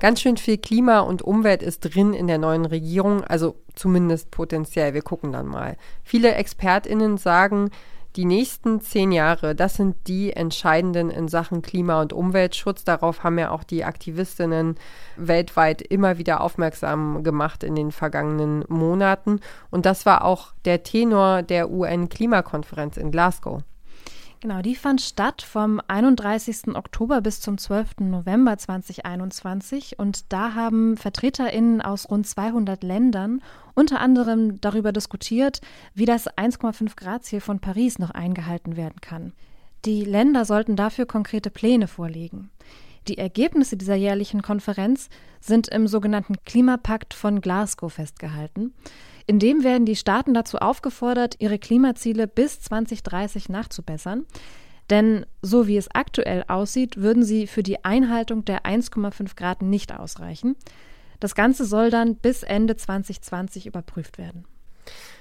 Ganz 0.00 0.20
schön 0.20 0.38
viel 0.38 0.58
Klima 0.58 1.00
und 1.00 1.22
Umwelt 1.22 1.62
ist 1.62 1.80
drin 1.80 2.12
in 2.12 2.26
der 2.26 2.38
neuen 2.38 2.64
Regierung, 2.64 3.22
also 3.22 3.54
zumindest 3.76 4.32
potenziell. 4.32 4.92
Wir 4.92 5.02
gucken 5.02 5.30
dann 5.30 5.46
mal. 5.46 5.76
Viele 6.02 6.34
ExpertInnen 6.34 7.16
sagen, 7.16 7.70
Die 8.16 8.24
nächsten 8.24 8.80
zehn 8.80 9.12
Jahre, 9.12 9.54
das 9.54 9.74
sind 9.74 9.94
die 10.08 10.32
entscheidenden 10.32 11.10
in 11.10 11.28
Sachen 11.28 11.62
Klima- 11.62 12.00
und 12.00 12.12
Umweltschutz. 12.12 12.82
Darauf 12.82 13.22
haben 13.22 13.38
ja 13.38 13.50
auch 13.50 13.62
die 13.62 13.84
Aktivistinnen 13.84 14.76
weltweit 15.16 15.80
immer 15.80 16.18
wieder 16.18 16.40
aufmerksam 16.40 17.22
gemacht 17.22 17.62
in 17.62 17.76
den 17.76 17.92
vergangenen 17.92 18.64
Monaten. 18.68 19.40
Und 19.70 19.86
das 19.86 20.06
war 20.06 20.24
auch 20.24 20.52
der 20.64 20.82
Tenor 20.82 21.42
der 21.42 21.70
UN-Klimakonferenz 21.70 22.96
in 22.96 23.12
Glasgow. 23.12 23.62
Genau, 24.42 24.62
die 24.62 24.74
fand 24.74 25.02
statt 25.02 25.42
vom 25.42 25.82
31. 25.86 26.74
Oktober 26.74 27.20
bis 27.20 27.42
zum 27.42 27.58
12. 27.58 28.00
November 28.00 28.56
2021 28.56 29.98
und 29.98 30.32
da 30.32 30.54
haben 30.54 30.96
Vertreterinnen 30.96 31.82
aus 31.82 32.08
rund 32.08 32.26
200 32.26 32.82
Ländern 32.82 33.42
unter 33.74 34.00
anderem 34.00 34.58
darüber 34.58 34.92
diskutiert, 34.92 35.60
wie 35.92 36.06
das 36.06 36.26
1,5 36.26 36.96
Grad 36.96 37.24
Ziel 37.24 37.42
von 37.42 37.60
Paris 37.60 37.98
noch 37.98 38.12
eingehalten 38.12 38.78
werden 38.78 39.02
kann. 39.02 39.34
Die 39.84 40.04
Länder 40.04 40.46
sollten 40.46 40.74
dafür 40.74 41.04
konkrete 41.04 41.50
Pläne 41.50 41.86
vorlegen. 41.86 42.50
Die 43.08 43.18
Ergebnisse 43.18 43.76
dieser 43.76 43.94
jährlichen 43.94 44.40
Konferenz 44.40 45.10
sind 45.40 45.68
im 45.68 45.86
sogenannten 45.86 46.36
Klimapakt 46.46 47.12
von 47.12 47.42
Glasgow 47.42 47.92
festgehalten. 47.92 48.72
In 49.30 49.38
dem 49.38 49.62
werden 49.62 49.86
die 49.86 49.94
Staaten 49.94 50.34
dazu 50.34 50.58
aufgefordert, 50.58 51.36
ihre 51.38 51.60
Klimaziele 51.60 52.26
bis 52.26 52.62
2030 52.62 53.48
nachzubessern. 53.48 54.26
Denn 54.90 55.24
so 55.40 55.68
wie 55.68 55.76
es 55.76 55.86
aktuell 55.94 56.42
aussieht, 56.48 56.96
würden 56.96 57.22
sie 57.22 57.46
für 57.46 57.62
die 57.62 57.84
Einhaltung 57.84 58.44
der 58.44 58.64
1,5 58.64 59.36
Grad 59.36 59.62
nicht 59.62 59.96
ausreichen. 59.96 60.56
Das 61.20 61.36
Ganze 61.36 61.64
soll 61.64 61.90
dann 61.90 62.16
bis 62.16 62.42
Ende 62.42 62.74
2020 62.74 63.66
überprüft 63.66 64.18
werden. 64.18 64.46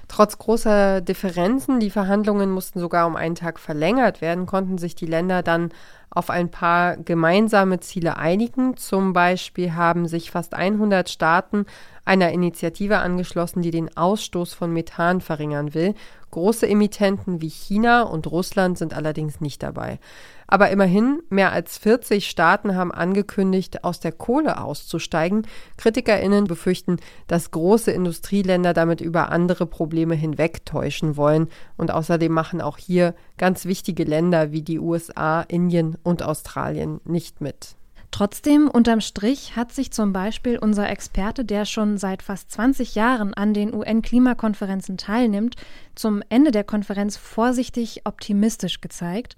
Trotz 0.10 0.40
großer 0.40 1.02
Differenzen, 1.02 1.80
die 1.80 1.92
Verhandlungen 1.92 2.50
mussten 2.50 2.80
sogar 2.80 3.06
um 3.06 3.16
einen 3.16 3.36
Tag 3.36 3.60
verlängert 3.60 4.22
werden, 4.22 4.48
konnten 4.48 4.80
sich 4.80 4.96
die 4.96 5.06
Länder 5.06 5.44
dann 5.44 5.70
auf 6.10 6.32
ein 6.32 6.50
paar 6.50 6.98
gemeinsame 6.98 7.80
Ziele 7.80 8.18
einigen. 8.18 8.76
Zum 8.76 9.14
Beispiel 9.14 9.76
haben 9.76 10.08
sich 10.08 10.32
fast 10.32 10.56
100 10.56 11.10
Staaten 11.10 11.66
einer 12.06 12.32
Initiative 12.32 12.98
angeschlossen, 12.98 13.62
die 13.62 13.70
den 13.70 13.96
Ausstoß 13.96 14.56
von 14.56 14.74
Methan 14.74 15.22
verringern 15.22 15.76
will. 15.76 15.94
Große 16.32 16.68
Emittenten 16.68 17.42
wie 17.42 17.50
China 17.50 18.02
und 18.02 18.26
Russland 18.28 18.80
sind 18.80 18.96
allerdings 18.96 19.42
nicht 19.42 19.62
dabei. 19.62 20.00
Aber 20.48 20.72
immerhin, 20.72 21.22
mehr 21.30 21.52
als 21.52 21.78
40 21.78 22.28
Staaten 22.28 22.76
haben 22.76 22.92
angekündigt, 22.92 23.84
aus 23.84 24.00
der 24.00 24.12
Kohle 24.12 24.60
auszusteigen. 24.60 25.46
Kritikerinnen 25.78 26.46
befürchten, 26.46 26.98
dass 27.28 27.52
große 27.52 27.92
Industrieländer 27.92 28.74
damit 28.74 29.02
über 29.02 29.32
andere 29.32 29.68
Probleme 29.68 29.99
hinwegtäuschen 30.16 31.18
wollen. 31.18 31.48
Und 31.78 31.92
außerdem 31.92 32.32
machen 32.32 32.62
auch 32.62 32.78
hier 32.78 33.16
ganz 33.38 33.66
wichtige 33.66 34.04
Länder 34.04 34.52
wie 34.52 34.62
die 34.62 34.80
USA, 34.80 35.42
Indien 35.42 35.98
und 36.04 36.24
Australien 36.24 37.02
nicht 37.06 37.42
mit. 37.42 37.76
Trotzdem, 38.12 38.68
unterm 38.68 39.02
Strich 39.02 39.56
hat 39.56 39.72
sich 39.72 39.92
zum 39.92 40.14
Beispiel 40.14 40.58
unser 40.58 40.90
Experte, 40.90 41.46
der 41.46 41.66
schon 41.66 41.98
seit 41.98 42.24
fast 42.24 42.52
20 42.52 42.96
Jahren 42.96 43.36
an 43.36 43.54
den 43.54 43.74
UN-Klimakonferenzen 43.74 44.98
teilnimmt, 44.98 45.56
zum 45.94 46.24
Ende 46.30 46.50
der 46.50 46.64
Konferenz 46.64 47.18
vorsichtig 47.18 48.02
optimistisch 48.06 48.82
gezeigt 48.82 49.36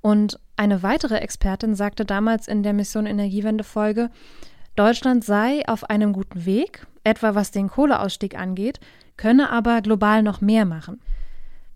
und 0.00 0.38
eine 0.56 0.82
weitere 0.82 1.16
Expertin 1.16 1.74
sagte 1.74 2.04
damals 2.04 2.48
in 2.48 2.62
der 2.62 2.72
Mission 2.72 3.06
Energiewende 3.06 3.64
Folge, 3.64 4.10
Deutschland 4.76 5.24
sei 5.24 5.62
auf 5.66 5.84
einem 5.84 6.12
guten 6.12 6.44
Weg, 6.46 6.86
etwa 7.04 7.34
was 7.34 7.50
den 7.50 7.68
Kohleausstieg 7.68 8.38
angeht, 8.38 8.80
könne 9.20 9.50
aber 9.50 9.82
global 9.82 10.22
noch 10.22 10.40
mehr 10.40 10.64
machen. 10.64 10.98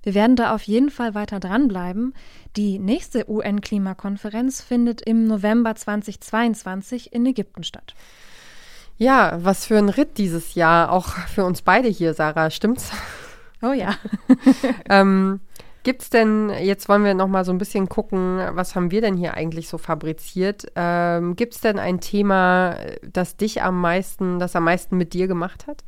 Wir 0.03 0.15
werden 0.15 0.35
da 0.35 0.55
auf 0.55 0.63
jeden 0.63 0.91
Fall 0.91 1.15
weiter 1.15 1.41
dranbleiben. 1.41 2.15
Die 2.57 2.79
nächste 2.79 3.29
UN-Klimakonferenz 3.29 4.63
findet 4.63 5.03
im 5.03 5.27
November 5.27 5.75
2022 5.75 7.13
in 7.13 7.27
Ägypten 7.27 7.63
statt. 7.63 7.95
Ja, 8.97 9.39
was 9.43 9.67
für 9.67 9.77
ein 9.77 9.89
Ritt 9.91 10.17
dieses 10.19 10.55
Jahr, 10.55 10.91
auch 10.91 11.09
für 11.09 11.45
uns 11.45 11.63
beide 11.63 11.89
hier, 11.89 12.15
Sarah, 12.15 12.51
stimmt's? 12.51 12.91
Oh 13.61 13.73
ja. 13.73 13.95
ähm, 14.89 15.41
Gibt 15.83 16.03
es 16.03 16.11
denn, 16.11 16.49
jetzt 16.49 16.89
wollen 16.89 17.05
wir 17.05 17.13
noch 17.13 17.29
mal 17.29 17.45
so 17.45 17.53
ein 17.53 17.59
bisschen 17.59 17.91
gucken, 17.91 18.41
was 18.53 18.75
haben 18.75 18.91
wir 18.91 19.03
denn 19.03 19.17
hier 19.17 19.35
eigentlich 19.35 19.69
so 19.69 19.77
fabriziert? 19.77 20.67
Ähm, 20.77 21.37
Gibt 21.37 21.55
es 21.55 21.61
denn 21.61 21.79
ein 21.79 22.01
Thema, 22.01 22.77
das 23.03 23.37
dich 23.37 23.61
am 23.63 23.83
meisten, 23.83 24.39
das 24.39 24.57
am 24.57 24.65
meisten 24.65 24.97
mit 24.97 25.13
dir 25.13 25.27
gemacht 25.27 25.67
hat? 25.67 25.85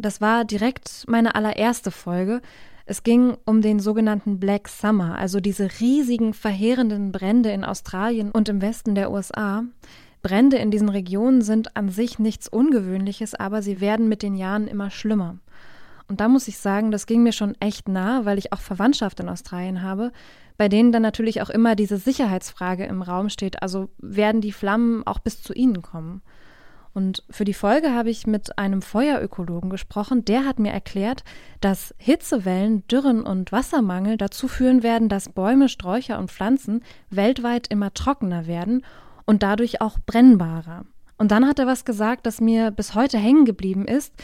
Das 0.00 0.22
war 0.22 0.46
direkt 0.46 1.04
meine 1.08 1.34
allererste 1.34 1.90
Folge. 1.90 2.40
Es 2.86 3.02
ging 3.02 3.36
um 3.44 3.60
den 3.60 3.80
sogenannten 3.80 4.40
Black 4.40 4.68
Summer, 4.68 5.16
also 5.18 5.40
diese 5.40 5.68
riesigen, 5.78 6.32
verheerenden 6.32 7.12
Brände 7.12 7.50
in 7.50 7.64
Australien 7.64 8.30
und 8.30 8.48
im 8.48 8.62
Westen 8.62 8.94
der 8.94 9.10
USA. 9.10 9.62
Brände 10.22 10.56
in 10.56 10.70
diesen 10.70 10.88
Regionen 10.88 11.42
sind 11.42 11.76
an 11.76 11.90
sich 11.90 12.18
nichts 12.18 12.48
Ungewöhnliches, 12.48 13.34
aber 13.34 13.60
sie 13.60 13.80
werden 13.80 14.08
mit 14.08 14.22
den 14.22 14.34
Jahren 14.34 14.68
immer 14.68 14.90
schlimmer. 14.90 15.36
Und 16.08 16.20
da 16.20 16.28
muss 16.28 16.48
ich 16.48 16.58
sagen, 16.58 16.90
das 16.90 17.06
ging 17.06 17.22
mir 17.22 17.32
schon 17.32 17.54
echt 17.60 17.86
nah, 17.86 18.24
weil 18.24 18.38
ich 18.38 18.52
auch 18.54 18.60
Verwandtschaft 18.60 19.20
in 19.20 19.28
Australien 19.28 19.82
habe, 19.82 20.12
bei 20.56 20.68
denen 20.68 20.92
dann 20.92 21.02
natürlich 21.02 21.42
auch 21.42 21.50
immer 21.50 21.76
diese 21.76 21.98
Sicherheitsfrage 21.98 22.84
im 22.84 23.02
Raum 23.02 23.28
steht. 23.28 23.62
Also 23.62 23.90
werden 23.98 24.40
die 24.40 24.52
Flammen 24.52 25.06
auch 25.06 25.18
bis 25.18 25.42
zu 25.42 25.52
ihnen 25.52 25.82
kommen? 25.82 26.22
Und 26.92 27.22
für 27.30 27.44
die 27.44 27.54
Folge 27.54 27.92
habe 27.92 28.10
ich 28.10 28.26
mit 28.26 28.58
einem 28.58 28.82
Feuerökologen 28.82 29.70
gesprochen. 29.70 30.24
Der 30.24 30.44
hat 30.44 30.58
mir 30.58 30.72
erklärt, 30.72 31.22
dass 31.60 31.94
Hitzewellen, 31.98 32.86
Dürren 32.88 33.22
und 33.22 33.52
Wassermangel 33.52 34.16
dazu 34.16 34.48
führen 34.48 34.82
werden, 34.82 35.08
dass 35.08 35.28
Bäume, 35.28 35.68
Sträucher 35.68 36.18
und 36.18 36.30
Pflanzen 36.30 36.82
weltweit 37.10 37.68
immer 37.68 37.94
trockener 37.94 38.46
werden 38.46 38.84
und 39.24 39.42
dadurch 39.42 39.80
auch 39.80 39.98
brennbarer. 40.04 40.84
Und 41.16 41.30
dann 41.30 41.46
hat 41.46 41.58
er 41.58 41.66
was 41.66 41.84
gesagt, 41.84 42.26
das 42.26 42.40
mir 42.40 42.70
bis 42.70 42.94
heute 42.94 43.18
hängen 43.18 43.44
geblieben 43.44 43.86
ist 43.86 44.14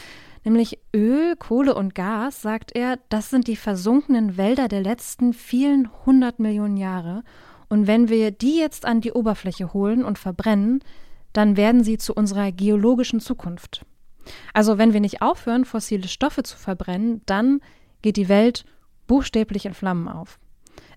nämlich 0.47 0.79
Öl, 0.95 1.35
Kohle 1.35 1.75
und 1.75 1.93
Gas, 1.93 2.41
sagt 2.41 2.73
er, 2.73 2.97
das 3.09 3.29
sind 3.29 3.47
die 3.47 3.57
versunkenen 3.57 4.37
Wälder 4.37 4.69
der 4.69 4.81
letzten 4.81 5.33
vielen 5.33 5.89
hundert 6.05 6.39
Millionen 6.39 6.77
Jahre. 6.77 7.23
Und 7.67 7.85
wenn 7.85 8.07
wir 8.07 8.31
die 8.31 8.57
jetzt 8.57 8.85
an 8.85 9.01
die 9.01 9.11
Oberfläche 9.11 9.73
holen 9.73 10.05
und 10.05 10.17
verbrennen, 10.17 10.79
dann 11.33 11.57
werden 11.57 11.83
sie 11.83 11.97
zu 11.97 12.13
unserer 12.13 12.51
geologischen 12.51 13.19
Zukunft. 13.19 13.85
Also 14.53 14.77
wenn 14.77 14.93
wir 14.93 14.99
nicht 14.99 15.21
aufhören, 15.21 15.65
fossile 15.65 16.07
Stoffe 16.07 16.43
zu 16.43 16.57
verbrennen, 16.57 17.21
dann 17.25 17.61
geht 18.01 18.17
die 18.17 18.29
Welt 18.29 18.65
buchstäblich 19.07 19.65
in 19.65 19.73
Flammen 19.73 20.07
auf. 20.07 20.39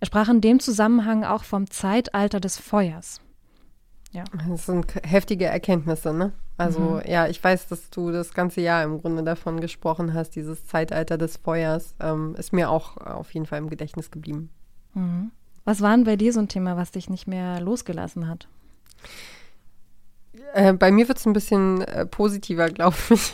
Er 0.01 0.07
sprach 0.07 0.29
in 0.29 0.41
dem 0.41 0.61
Zusammenhang 0.61 1.25
auch 1.25 1.45
vom 1.45 1.71
Zeitalter 1.71 2.41
des 2.41 2.59
Feuers. 2.59 3.21
Ja. 4.13 4.25
Das 4.49 4.67
sind 4.67 4.93
heftige 5.05 5.47
Erkenntnisse, 5.47 6.13
ne? 6.13 6.33
Also 6.57 6.81
mhm. 6.81 7.03
ja, 7.07 7.27
ich 7.29 7.43
weiß, 7.43 7.69
dass 7.69 7.89
du 7.91 8.11
das 8.11 8.35
ganze 8.35 8.61
Jahr 8.61 8.83
im 8.83 9.01
Grunde 9.01 9.23
davon 9.23 9.61
gesprochen 9.61 10.13
hast, 10.13 10.31
dieses 10.31 10.67
Zeitalter 10.67 11.17
des 11.17 11.37
Feuers. 11.37 11.95
Ähm, 12.01 12.35
ist 12.37 12.53
mir 12.53 12.71
auch 12.71 12.97
auf 12.99 13.33
jeden 13.33 13.47
Fall 13.47 13.59
im 13.59 13.71
Gedächtnis 13.71 14.11
geblieben. 14.11 14.51
Mhm. 14.95 15.31
Was 15.65 15.81
war 15.81 15.97
denn 15.97 16.05
bei 16.05 16.17
dir 16.17 16.33
so 16.33 16.41
ein 16.41 16.49
Thema, 16.49 16.77
was 16.77 16.91
dich 16.91 17.09
nicht 17.09 17.27
mehr 17.27 17.61
losgelassen 17.61 18.29
hat? 18.29 18.49
Äh, 20.53 20.73
bei 20.73 20.91
mir 20.91 21.09
wird 21.09 21.19
es 21.19 21.27
ein 21.27 21.33
bisschen 21.33 21.83
äh, 21.83 22.07
positiver, 22.07 22.69
glaube 22.71 22.97
ich. 23.11 23.33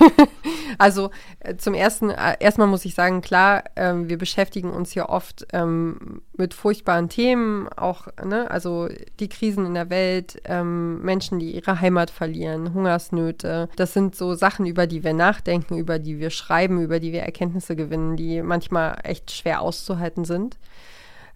also 0.79 1.11
äh, 1.41 1.57
zum 1.57 1.75
ersten, 1.75 2.11
äh, 2.11 2.37
erstmal 2.41 2.67
muss 2.67 2.85
ich 2.85 2.95
sagen, 2.95 3.21
klar, 3.21 3.65
ähm, 3.77 4.09
wir 4.09 4.19
beschäftigen 4.19 4.71
uns 4.71 4.95
ja 4.95 5.09
oft 5.09 5.47
ähm, 5.53 6.23
mit 6.37 6.55
furchtbaren 6.55 7.09
Themen, 7.09 7.69
auch, 7.77 8.09
ne, 8.25 8.51
also 8.51 8.89
die 9.21 9.29
Krisen 9.29 9.67
in 9.67 9.75
der 9.75 9.91
Welt, 9.91 10.41
ähm, 10.45 11.01
Menschen, 11.03 11.39
die 11.39 11.53
ihre 11.53 11.81
Heimat 11.81 12.11
verlieren, 12.11 12.75
Hungersnöte. 12.75 13.69
Das 13.77 13.93
sind 13.93 14.15
so 14.15 14.35
Sachen, 14.35 14.67
über 14.67 14.87
die 14.87 15.05
wir 15.05 15.15
nachdenken, 15.15 15.79
über 15.79 15.99
die 15.99 16.19
wir 16.19 16.31
schreiben, 16.31 16.81
über 16.83 17.01
die 17.01 17.13
wir 17.13 17.23
Erkenntnisse 17.23 17.77
gewinnen, 17.77 18.17
die 18.17 18.43
manchmal 18.43 18.99
echt 19.03 19.31
schwer 19.31 19.63
auszuhalten 19.63 20.25
sind. 20.25 20.59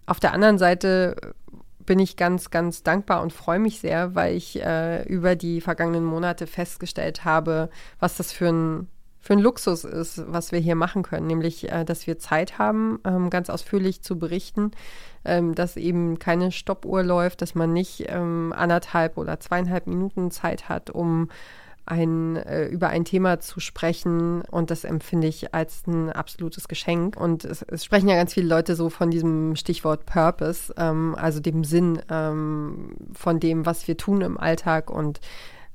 Auf 0.06 0.20
der 0.20 0.32
anderen 0.32 0.58
Seite 0.58 1.16
bin 1.90 1.98
ich 1.98 2.16
ganz, 2.16 2.50
ganz 2.50 2.84
dankbar 2.84 3.20
und 3.20 3.32
freue 3.32 3.58
mich 3.58 3.80
sehr, 3.80 4.14
weil 4.14 4.36
ich 4.36 4.62
äh, 4.62 5.02
über 5.08 5.34
die 5.34 5.60
vergangenen 5.60 6.04
Monate 6.04 6.46
festgestellt 6.46 7.24
habe, 7.24 7.68
was 7.98 8.16
das 8.16 8.30
für 8.30 8.46
ein 8.46 8.86
für 9.18 9.32
ein 9.32 9.40
Luxus 9.40 9.82
ist, 9.82 10.22
was 10.32 10.52
wir 10.52 10.60
hier 10.60 10.76
machen 10.76 11.02
können, 11.02 11.26
nämlich, 11.26 11.68
äh, 11.68 11.84
dass 11.84 12.06
wir 12.06 12.20
Zeit 12.20 12.58
haben, 12.58 13.00
ähm, 13.04 13.28
ganz 13.28 13.50
ausführlich 13.50 14.02
zu 14.02 14.20
berichten, 14.20 14.70
ähm, 15.24 15.56
dass 15.56 15.76
eben 15.76 16.20
keine 16.20 16.52
Stoppuhr 16.52 17.02
läuft, 17.02 17.42
dass 17.42 17.56
man 17.56 17.72
nicht 17.72 18.04
ähm, 18.06 18.54
anderthalb 18.56 19.18
oder 19.18 19.40
zweieinhalb 19.40 19.88
Minuten 19.88 20.30
Zeit 20.30 20.68
hat, 20.68 20.90
um 20.90 21.28
ein, 21.86 22.36
äh, 22.36 22.66
über 22.66 22.88
ein 22.88 23.04
Thema 23.04 23.40
zu 23.40 23.60
sprechen. 23.60 24.42
Und 24.42 24.70
das 24.70 24.84
empfinde 24.84 25.26
ich 25.26 25.54
als 25.54 25.86
ein 25.86 26.10
absolutes 26.10 26.68
Geschenk. 26.68 27.16
Und 27.18 27.44
es, 27.44 27.62
es 27.62 27.84
sprechen 27.84 28.08
ja 28.08 28.16
ganz 28.16 28.34
viele 28.34 28.48
Leute 28.48 28.76
so 28.76 28.90
von 28.90 29.10
diesem 29.10 29.56
Stichwort 29.56 30.06
Purpose, 30.06 30.72
ähm, 30.76 31.14
also 31.18 31.40
dem 31.40 31.64
Sinn 31.64 32.00
ähm, 32.10 32.96
von 33.12 33.40
dem, 33.40 33.66
was 33.66 33.88
wir 33.88 33.96
tun 33.96 34.20
im 34.22 34.38
Alltag 34.38 34.90
und 34.90 35.20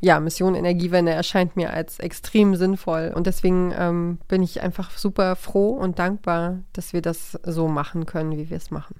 ja, 0.02 0.20
Mission 0.20 0.56
Energiewende 0.56 1.12
erscheint 1.12 1.56
mir 1.56 1.74
als 1.74 2.00
extrem 2.00 2.56
sinnvoll. 2.56 3.12
Und 3.16 3.28
deswegen 3.28 3.74
ähm, 3.78 4.20
bin 4.28 4.44
ich 4.44 4.62
einfach 4.62 4.92
super 4.92 5.36
froh 5.36 5.70
und 5.70 6.00
dankbar, 6.00 6.60
dass 6.74 6.94
wir 6.94 7.02
das 7.02 7.40
so 7.44 7.68
machen 7.68 8.06
können, 8.06 8.38
wie 8.38 8.50
wir 8.50 8.58
es 8.58 8.72
machen. 8.72 8.96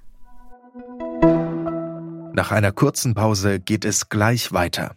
Nach 2.34 2.50
einer 2.50 2.72
kurzen 2.72 3.14
Pause 3.14 3.60
geht 3.60 3.84
es 3.84 4.08
gleich 4.08 4.52
weiter. 4.52 4.96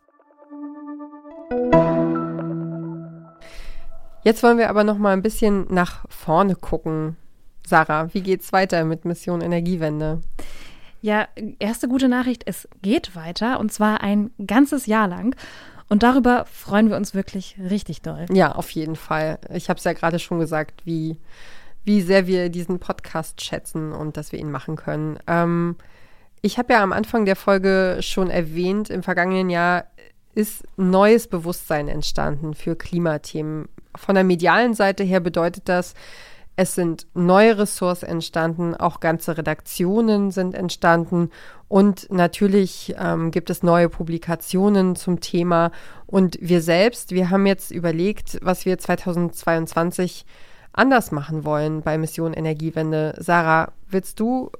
Jetzt 4.23 4.43
wollen 4.43 4.57
wir 4.57 4.69
aber 4.69 4.83
noch 4.83 4.97
mal 4.97 5.13
ein 5.13 5.21
bisschen 5.21 5.65
nach 5.69 6.05
vorne 6.09 6.55
gucken. 6.55 7.17
Sarah, 7.65 8.13
wie 8.13 8.21
geht's 8.21 8.53
weiter 8.53 8.83
mit 8.85 9.05
Mission 9.05 9.41
Energiewende? 9.41 10.21
Ja, 11.01 11.27
erste 11.57 11.87
gute 11.87 12.07
Nachricht, 12.07 12.43
es 12.45 12.67
geht 12.81 13.15
weiter 13.15 13.59
und 13.59 13.71
zwar 13.73 14.01
ein 14.01 14.31
ganzes 14.45 14.85
Jahr 14.85 15.07
lang. 15.07 15.35
Und 15.89 16.03
darüber 16.03 16.45
freuen 16.45 16.89
wir 16.89 16.95
uns 16.95 17.13
wirklich 17.13 17.57
richtig 17.59 18.01
doll. 18.01 18.25
Ja, 18.31 18.53
auf 18.53 18.69
jeden 18.71 18.95
Fall. 18.95 19.39
Ich 19.53 19.69
habe 19.69 19.77
es 19.77 19.83
ja 19.83 19.93
gerade 19.93 20.19
schon 20.19 20.39
gesagt, 20.39 20.85
wie, 20.85 21.17
wie 21.83 22.01
sehr 22.01 22.27
wir 22.27 22.49
diesen 22.49 22.79
Podcast 22.79 23.43
schätzen 23.43 23.91
und 23.91 24.15
dass 24.15 24.31
wir 24.31 24.39
ihn 24.39 24.51
machen 24.51 24.75
können. 24.75 25.19
Ähm, 25.27 25.75
ich 26.41 26.57
habe 26.57 26.73
ja 26.73 26.83
am 26.83 26.93
Anfang 26.93 27.25
der 27.25 27.35
Folge 27.35 27.97
schon 28.01 28.29
erwähnt, 28.29 28.89
im 28.89 29.03
vergangenen 29.03 29.49
Jahr 29.49 29.85
ist 30.33 30.63
neues 30.77 31.27
Bewusstsein 31.27 31.87
entstanden 31.87 32.53
für 32.53 32.75
Klimathemen. 32.75 33.67
Von 33.95 34.15
der 34.15 34.23
medialen 34.23 34.73
Seite 34.73 35.03
her 35.03 35.19
bedeutet 35.19 35.69
das, 35.69 35.93
es 36.57 36.75
sind 36.75 37.07
neue 37.13 37.57
Ressorts 37.57 38.03
entstanden, 38.03 38.75
auch 38.75 38.99
ganze 38.99 39.37
Redaktionen 39.37 40.31
sind 40.31 40.53
entstanden 40.53 41.29
und 41.67 42.11
natürlich 42.11 42.93
ähm, 42.99 43.31
gibt 43.31 43.49
es 43.49 43.63
neue 43.63 43.87
Publikationen 43.87 44.97
zum 44.97 45.21
Thema. 45.21 45.71
Und 46.05 46.37
wir 46.41 46.61
selbst, 46.61 47.11
wir 47.11 47.29
haben 47.29 47.45
jetzt 47.45 47.71
überlegt, 47.71 48.37
was 48.41 48.65
wir 48.65 48.77
2022 48.77 50.25
anders 50.73 51.11
machen 51.11 51.45
wollen 51.45 51.81
bei 51.81 51.97
Mission 51.97 52.33
Energiewende. 52.33 53.15
Sarah, 53.17 53.71
willst 53.89 54.19
du 54.19 54.51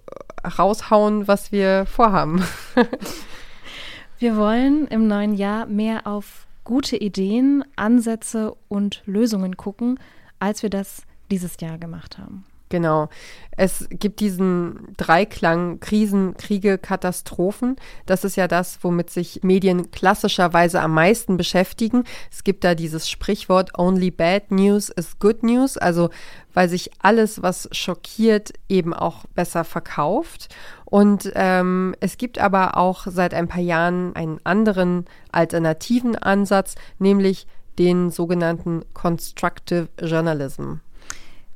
raushauen, 0.57 1.27
was 1.27 1.51
wir 1.51 1.85
vorhaben? 1.85 2.45
wir 4.19 4.37
wollen 4.37 4.87
im 4.87 5.07
neuen 5.07 5.33
Jahr 5.33 5.65
mehr 5.65 6.07
auf 6.07 6.47
gute 6.71 6.95
Ideen, 6.95 7.65
Ansätze 7.75 8.55
und 8.69 9.03
Lösungen 9.05 9.57
gucken, 9.57 9.99
als 10.39 10.63
wir 10.63 10.69
das 10.69 11.01
dieses 11.29 11.59
Jahr 11.59 11.77
gemacht 11.77 12.17
haben. 12.17 12.45
Genau. 12.71 13.09
Es 13.57 13.85
gibt 13.91 14.21
diesen 14.21 14.93
Dreiklang 14.95 15.81
Krisen, 15.81 16.35
Kriege, 16.37 16.77
Katastrophen. 16.77 17.75
Das 18.05 18.23
ist 18.23 18.37
ja 18.37 18.47
das, 18.47 18.79
womit 18.81 19.09
sich 19.09 19.41
Medien 19.43 19.91
klassischerweise 19.91 20.81
am 20.81 20.93
meisten 20.93 21.35
beschäftigen. 21.35 22.05
Es 22.31 22.45
gibt 22.45 22.63
da 22.63 22.73
dieses 22.73 23.09
Sprichwort 23.09 23.77
Only 23.77 24.09
bad 24.09 24.51
news 24.51 24.89
is 24.89 25.19
good 25.19 25.43
news. 25.43 25.77
Also 25.77 26.09
weil 26.53 26.69
sich 26.69 26.91
alles, 26.99 27.43
was 27.43 27.69
schockiert, 27.73 28.53
eben 28.69 28.93
auch 28.93 29.25
besser 29.35 29.63
verkauft. 29.63 30.47
Und 30.85 31.31
ähm, 31.35 31.93
es 31.99 32.17
gibt 32.17 32.39
aber 32.39 32.77
auch 32.77 33.05
seit 33.05 33.33
ein 33.33 33.47
paar 33.47 33.61
Jahren 33.61 34.15
einen 34.15 34.39
anderen 34.45 35.05
alternativen 35.31 36.15
Ansatz, 36.15 36.75
nämlich 36.99 37.47
den 37.79 38.11
sogenannten 38.11 38.83
Constructive 38.93 39.89
Journalism. 40.01 40.75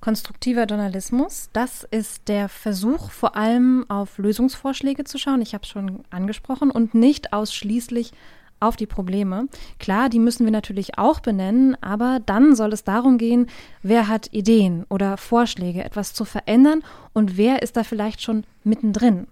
Konstruktiver 0.05 0.65
Journalismus, 0.65 1.49
das 1.51 1.83
ist 1.89 2.27
der 2.27 2.47
Versuch, 2.47 3.09
vor 3.09 3.35
allem 3.35 3.85
auf 3.89 4.19
Lösungsvorschläge 4.19 5.03
zu 5.03 5.17
schauen, 5.17 5.41
ich 5.41 5.55
habe 5.55 5.63
es 5.63 5.69
schon 5.69 6.03
angesprochen, 6.11 6.69
und 6.69 6.93
nicht 6.93 7.33
ausschließlich 7.33 8.11
auf 8.59 8.75
die 8.75 8.85
Probleme. 8.85 9.47
Klar, 9.79 10.09
die 10.09 10.19
müssen 10.19 10.45
wir 10.45 10.51
natürlich 10.51 10.99
auch 10.99 11.21
benennen, 11.21 11.75
aber 11.81 12.19
dann 12.23 12.55
soll 12.55 12.71
es 12.71 12.83
darum 12.83 13.17
gehen, 13.17 13.47
wer 13.81 14.07
hat 14.07 14.31
Ideen 14.31 14.85
oder 14.89 15.17
Vorschläge, 15.17 15.83
etwas 15.83 16.13
zu 16.13 16.23
verändern 16.23 16.83
und 17.13 17.35
wer 17.35 17.63
ist 17.63 17.75
da 17.75 17.83
vielleicht 17.83 18.21
schon 18.21 18.43
mittendrin. 18.63 19.25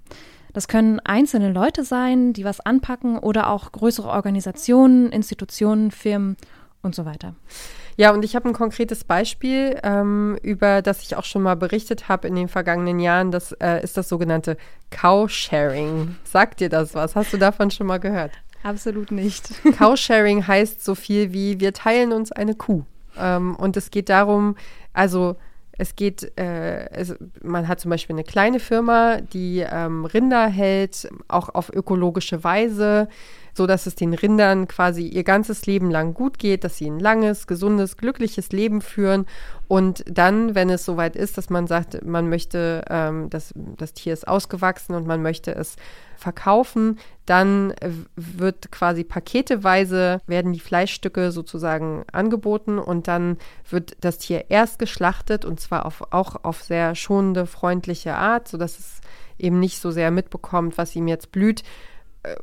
Das 0.53 0.67
können 0.67 0.99
einzelne 1.01 1.51
Leute 1.51 1.83
sein, 1.83 2.33
die 2.33 2.45
was 2.45 2.61
anpacken 2.61 3.19
oder 3.19 3.51
auch 3.51 3.71
größere 3.73 4.09
Organisationen, 4.09 5.11
Institutionen, 5.11 5.91
Firmen 5.91 6.35
und 6.81 6.95
so 6.95 7.05
weiter. 7.05 7.35
Ja, 7.97 8.11
und 8.11 8.25
ich 8.25 8.35
habe 8.35 8.49
ein 8.49 8.53
konkretes 8.53 9.03
Beispiel, 9.03 9.79
ähm, 9.83 10.37
über 10.41 10.81
das 10.81 11.03
ich 11.03 11.15
auch 11.15 11.25
schon 11.25 11.43
mal 11.43 11.55
berichtet 11.55 12.09
habe 12.09 12.27
in 12.27 12.35
den 12.35 12.47
vergangenen 12.47 12.99
Jahren. 12.99 13.31
Das 13.31 13.51
äh, 13.53 13.83
ist 13.83 13.97
das 13.97 14.09
sogenannte 14.09 14.57
Cowsharing. 14.89 16.15
Sagt 16.23 16.59
dir 16.59 16.69
das 16.69 16.95
was? 16.95 17.15
Hast 17.15 17.33
du 17.33 17.37
davon 17.37 17.71
schon 17.71 17.87
mal 17.87 17.99
gehört? 17.99 18.31
Absolut 18.63 19.11
nicht. 19.11 19.49
Cowsharing 19.77 20.47
heißt 20.47 20.83
so 20.83 20.95
viel 20.95 21.33
wie 21.33 21.59
wir 21.59 21.73
teilen 21.73 22.13
uns 22.13 22.31
eine 22.31 22.55
Kuh. 22.55 22.83
Ähm, 23.17 23.55
und 23.55 23.77
es 23.77 23.91
geht 23.91 24.09
darum, 24.09 24.55
also 24.93 25.35
es 25.77 25.95
geht, 25.95 26.37
äh, 26.37 26.89
es, 26.91 27.15
man 27.41 27.67
hat 27.67 27.79
zum 27.79 27.89
Beispiel 27.89 28.15
eine 28.15 28.23
kleine 28.23 28.59
Firma, 28.59 29.21
die 29.21 29.65
ähm, 29.67 30.05
Rinder 30.05 30.47
hält, 30.47 31.09
auch 31.27 31.49
auf 31.49 31.73
ökologische 31.73 32.43
Weise 32.43 33.07
so 33.53 33.67
dass 33.67 33.85
es 33.85 33.95
den 33.95 34.13
Rindern 34.13 34.67
quasi 34.67 35.07
ihr 35.07 35.23
ganzes 35.23 35.65
Leben 35.65 35.91
lang 35.91 36.13
gut 36.13 36.39
geht, 36.39 36.63
dass 36.63 36.77
sie 36.77 36.89
ein 36.89 36.99
langes, 36.99 37.47
gesundes, 37.47 37.97
glückliches 37.97 38.51
Leben 38.51 38.81
führen. 38.81 39.25
Und 39.67 40.03
dann, 40.07 40.55
wenn 40.55 40.69
es 40.69 40.85
soweit 40.85 41.15
ist, 41.15 41.37
dass 41.37 41.49
man 41.49 41.67
sagt, 41.67 42.03
man 42.05 42.29
möchte, 42.29 42.83
ähm, 42.89 43.29
das, 43.29 43.53
das 43.55 43.93
Tier 43.93 44.13
ist 44.13 44.27
ausgewachsen 44.27 44.95
und 44.95 45.07
man 45.07 45.21
möchte 45.21 45.55
es 45.55 45.75
verkaufen, 46.15 46.99
dann 47.25 47.73
wird 48.15 48.71
quasi 48.71 49.03
paketeweise 49.03 50.21
werden 50.27 50.53
die 50.53 50.59
Fleischstücke 50.59 51.31
sozusagen 51.31 52.03
angeboten 52.11 52.79
und 52.79 53.07
dann 53.07 53.37
wird 53.69 53.97
das 54.01 54.17
Tier 54.17 54.45
erst 54.49 54.79
geschlachtet 54.79 55.45
und 55.45 55.59
zwar 55.59 55.85
auf, 55.85 56.03
auch 56.11 56.43
auf 56.43 56.63
sehr 56.63 56.95
schonende, 56.95 57.45
freundliche 57.45 58.15
Art, 58.15 58.47
sodass 58.47 58.79
es 58.79 59.01
eben 59.37 59.59
nicht 59.59 59.79
so 59.79 59.91
sehr 59.91 60.11
mitbekommt, 60.11 60.77
was 60.77 60.95
ihm 60.95 61.07
jetzt 61.07 61.31
blüht 61.31 61.63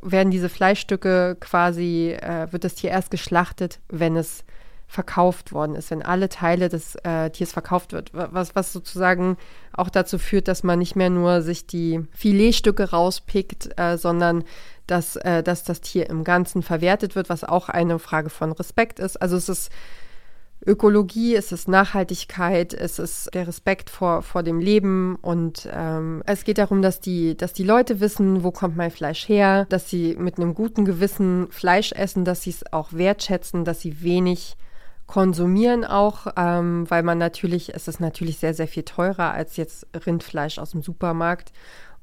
werden 0.03 0.31
diese 0.31 0.49
Fleischstücke 0.49 1.37
quasi, 1.41 2.17
äh, 2.21 2.53
wird 2.53 2.65
das 2.65 2.75
Tier 2.75 2.91
erst 2.91 3.11
geschlachtet, 3.11 3.81
wenn 3.89 4.17
es 4.17 4.45
verkauft 4.91 5.53
worden 5.53 5.77
ist, 5.77 5.93
wenn 5.93 6.03
alle 6.03 6.29
Teile 6.29 6.69
des 6.69 6.97
äh, 7.05 7.31
Tiers 7.31 7.53
verkauft 7.53 7.93
wird, 7.93 8.11
was, 8.13 8.57
was 8.57 8.73
sozusagen 8.73 9.37
auch 9.73 9.89
dazu 9.89 10.19
führt, 10.19 10.49
dass 10.49 10.65
man 10.65 10.81
nicht 10.81 10.97
mehr 10.97 11.11
nur 11.11 11.43
sich 11.43 11.69
die 11.69 12.05
Filetstücke 12.13 12.91
rauspickt, 12.91 13.79
äh, 13.79 13.97
sondern 13.97 14.43
dass, 14.89 15.15
äh, 15.15 15.45
dass 15.45 15.63
das 15.63 15.81
Tier 15.81 16.11
im 16.11 16.25
Ganzen 16.25 16.65
verwertet 16.65 17.15
wird, 17.15 17.29
was 17.29 17.45
auch 17.45 17.69
eine 17.69 18.01
Frage 18.01 18.31
von 18.31 18.51
Respekt 18.51 18.99
ist. 18.99 19.23
Also 19.23 19.37
es 19.37 19.49
ist 19.49 19.71
Ökologie, 20.67 21.35
es 21.35 21.53
ist 21.53 21.69
Nachhaltigkeit, 21.69 22.75
es 22.75 22.99
ist 22.99 23.35
der 23.35 23.49
Respekt 23.49 23.89
vor, 23.89 24.23
vor 24.23 24.43
dem 24.43 24.61
Leben 24.61 25.17
und 25.17 25.67
ähm, 25.73 26.23
es 26.27 26.45
geht 26.45 26.59
darum, 26.59 26.83
dass 26.83 27.01
die, 27.01 27.35
dass 27.35 27.55
die 27.55 27.65
Leute 27.65 28.01
wissen, 28.01 28.45
wo 28.45 28.51
kommt 28.51 28.77
mein 28.77 28.91
Fleisch 28.91 29.27
her, 29.27 29.67
dass 29.71 29.89
sie 29.89 30.17
mit 30.19 30.37
einem 30.37 30.55
guten 30.55 30.85
Gewissen 30.85 31.49
Fleisch 31.51 31.93
essen, 31.93 32.27
dass 32.27 32.43
sie 32.43 32.51
es 32.51 32.73
auch 32.73 32.93
wertschätzen, 32.93 33.65
dass 33.65 33.81
sie 33.81 34.03
wenig 34.03 34.57
konsumieren 35.07 35.85
auch, 35.85 36.29
ähm, 36.37 36.89
weil 36.89 37.03
man 37.03 37.19
natürlich, 37.19 37.75
es 37.75 37.89
ist 37.89 38.01
natürlich 38.01 38.39
sehr, 38.39 38.55
sehr 38.55 38.69
viel 38.69 38.85
teurer 38.85 39.33
als 39.33 39.57
jetzt 39.57 39.87
Rindfleisch 40.07 40.59
aus 40.59 40.71
dem 40.71 40.83
Supermarkt. 40.83 41.53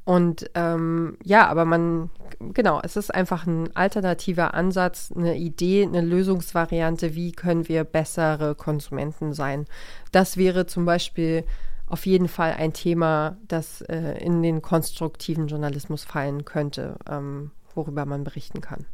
Und 0.08 0.50
ähm, 0.54 1.17
ja, 1.22 1.50
aber 1.50 1.65
man, 1.65 2.10
genau, 2.39 2.80
es 2.82 2.96
ist 2.96 3.13
einfach 3.13 3.46
ein 3.46 3.76
alternativer 3.76 4.54
Ansatz, 4.54 5.12
eine 5.13 5.36
Idee, 5.36 5.84
eine 5.84 6.00
Lösungsvariante, 6.00 7.13
wie 7.13 7.34
können 7.34 7.67
wir 7.67 7.84
bessere 7.84 8.56
Konsumenten 8.56 9.34
sein. 9.34 9.65
Das 10.13 10.38
wäre 10.38 10.65
zum 10.65 10.86
Beispiel 10.86 11.43
auf 11.88 12.06
jeden 12.06 12.30
Fall 12.30 12.54
ein 12.54 12.72
Thema, 12.72 13.36
das 13.50 13.82
äh, 13.82 14.17
in 14.24 14.41
den 14.43 14.62
konstruktiven 14.62 15.48
Journalismus 15.48 16.06
fallen 16.06 16.46
könnte, 16.46 16.96
ähm, 17.10 17.52
worüber 17.76 18.06
man 18.06 18.24
berichten 18.24 18.62
kann. 18.62 18.86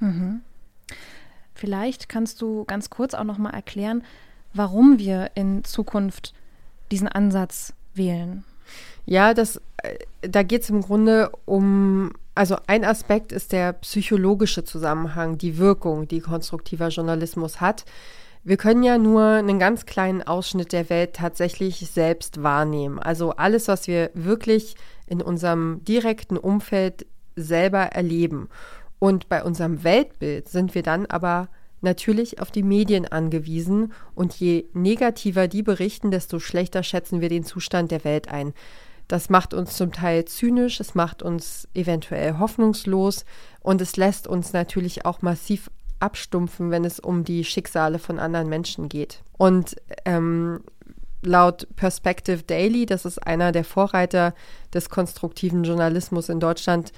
Mhm. 0.00 0.40
Vielleicht 1.54 2.08
kannst 2.08 2.42
du 2.42 2.64
ganz 2.64 2.90
kurz 2.90 3.14
auch 3.14 3.22
noch 3.22 3.38
mal 3.38 3.50
erklären, 3.50 4.02
warum 4.52 4.98
wir 4.98 5.30
in 5.36 5.62
Zukunft 5.62 6.34
diesen 6.90 7.06
Ansatz 7.06 7.72
wählen. 7.94 8.42
Ja, 9.06 9.34
das, 9.34 9.56
äh, 9.82 9.98
da 10.20 10.42
geht 10.42 10.62
es 10.62 10.70
im 10.70 10.82
Grunde 10.82 11.30
um, 11.44 12.12
also 12.34 12.56
ein 12.66 12.84
Aspekt 12.84 13.32
ist 13.32 13.52
der 13.52 13.72
psychologische 13.74 14.64
Zusammenhang, 14.64 15.38
die 15.38 15.58
Wirkung, 15.58 16.08
die 16.08 16.20
konstruktiver 16.20 16.88
Journalismus 16.88 17.60
hat. 17.60 17.84
Wir 18.42 18.56
können 18.56 18.82
ja 18.82 18.98
nur 18.98 19.22
einen 19.24 19.58
ganz 19.58 19.86
kleinen 19.86 20.22
Ausschnitt 20.22 20.72
der 20.72 20.90
Welt 20.90 21.14
tatsächlich 21.14 21.78
selbst 21.90 22.42
wahrnehmen. 22.42 22.98
Also 22.98 23.30
alles, 23.32 23.66
was 23.68 23.88
wir 23.88 24.10
wirklich 24.14 24.76
in 25.06 25.22
unserem 25.22 25.82
direkten 25.84 26.36
Umfeld 26.36 27.06
selber 27.36 27.80
erleben. 27.80 28.48
Und 28.98 29.28
bei 29.28 29.42
unserem 29.42 29.84
Weltbild 29.84 30.48
sind 30.48 30.74
wir 30.74 30.82
dann 30.82 31.06
aber 31.06 31.48
natürlich 31.80 32.40
auf 32.40 32.50
die 32.50 32.62
Medien 32.62 33.06
angewiesen 33.06 33.92
und 34.14 34.34
je 34.34 34.66
negativer 34.72 35.48
die 35.48 35.62
berichten, 35.62 36.10
desto 36.10 36.38
schlechter 36.38 36.82
schätzen 36.82 37.20
wir 37.20 37.28
den 37.28 37.44
Zustand 37.44 37.90
der 37.90 38.04
Welt 38.04 38.28
ein. 38.28 38.54
Das 39.08 39.30
macht 39.30 39.54
uns 39.54 39.76
zum 39.76 39.92
Teil 39.92 40.24
zynisch, 40.24 40.80
es 40.80 40.94
macht 40.94 41.22
uns 41.22 41.68
eventuell 41.74 42.38
hoffnungslos 42.38 43.24
und 43.60 43.80
es 43.80 43.96
lässt 43.96 44.26
uns 44.26 44.52
natürlich 44.52 45.04
auch 45.04 45.22
massiv 45.22 45.70
abstumpfen, 46.00 46.70
wenn 46.70 46.84
es 46.84 47.00
um 47.00 47.24
die 47.24 47.44
Schicksale 47.44 47.98
von 47.98 48.18
anderen 48.18 48.48
Menschen 48.48 48.88
geht. 48.88 49.22
Und 49.38 49.76
ähm, 50.04 50.60
laut 51.22 51.66
Perspective 51.76 52.42
Daily, 52.42 52.86
das 52.86 53.04
ist 53.04 53.24
einer 53.26 53.52
der 53.52 53.64
Vorreiter 53.64 54.34
des 54.74 54.90
konstruktiven 54.90 55.64
Journalismus 55.64 56.28
in 56.28 56.40
Deutschland, 56.40 56.92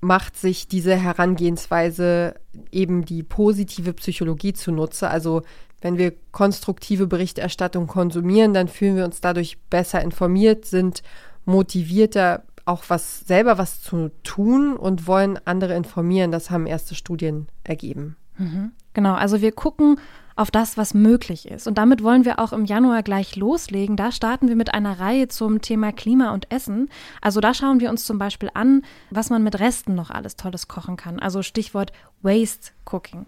macht 0.00 0.36
sich 0.36 0.68
diese 0.68 0.94
Herangehensweise 0.94 2.34
eben 2.70 3.04
die 3.04 3.22
positive 3.22 3.92
Psychologie 3.94 4.52
zunutze. 4.52 5.08
Also 5.08 5.42
wenn 5.86 5.98
wir 5.98 6.14
konstruktive 6.32 7.06
Berichterstattung 7.06 7.86
konsumieren, 7.86 8.52
dann 8.52 8.66
fühlen 8.66 8.96
wir 8.96 9.04
uns 9.04 9.20
dadurch 9.20 9.56
besser 9.70 10.02
informiert, 10.02 10.64
sind 10.64 11.04
motivierter, 11.44 12.42
auch 12.64 12.82
was 12.88 13.20
selber 13.20 13.56
was 13.56 13.80
zu 13.80 14.10
tun 14.24 14.76
und 14.76 15.06
wollen 15.06 15.38
andere 15.44 15.74
informieren. 15.74 16.32
Das 16.32 16.50
haben 16.50 16.66
erste 16.66 16.96
Studien 16.96 17.46
ergeben. 17.62 18.16
Mhm. 18.36 18.72
Genau, 18.94 19.14
also 19.14 19.40
wir 19.40 19.52
gucken 19.52 20.00
auf 20.34 20.50
das, 20.50 20.76
was 20.76 20.92
möglich 20.92 21.48
ist. 21.48 21.68
Und 21.68 21.78
damit 21.78 22.02
wollen 22.02 22.24
wir 22.24 22.40
auch 22.40 22.52
im 22.52 22.64
Januar 22.64 23.04
gleich 23.04 23.36
loslegen. 23.36 23.96
Da 23.96 24.10
starten 24.10 24.48
wir 24.48 24.56
mit 24.56 24.74
einer 24.74 24.98
Reihe 24.98 25.28
zum 25.28 25.62
Thema 25.62 25.92
Klima 25.92 26.34
und 26.34 26.50
Essen. 26.50 26.90
Also 27.22 27.40
da 27.40 27.54
schauen 27.54 27.78
wir 27.78 27.90
uns 27.90 28.04
zum 28.04 28.18
Beispiel 28.18 28.50
an, 28.54 28.82
was 29.10 29.30
man 29.30 29.44
mit 29.44 29.60
Resten 29.60 29.94
noch 29.94 30.10
alles 30.10 30.34
Tolles 30.34 30.66
kochen 30.66 30.96
kann. 30.96 31.20
Also 31.20 31.42
Stichwort 31.42 31.92
Waste 32.22 32.72
Cooking. 32.90 33.26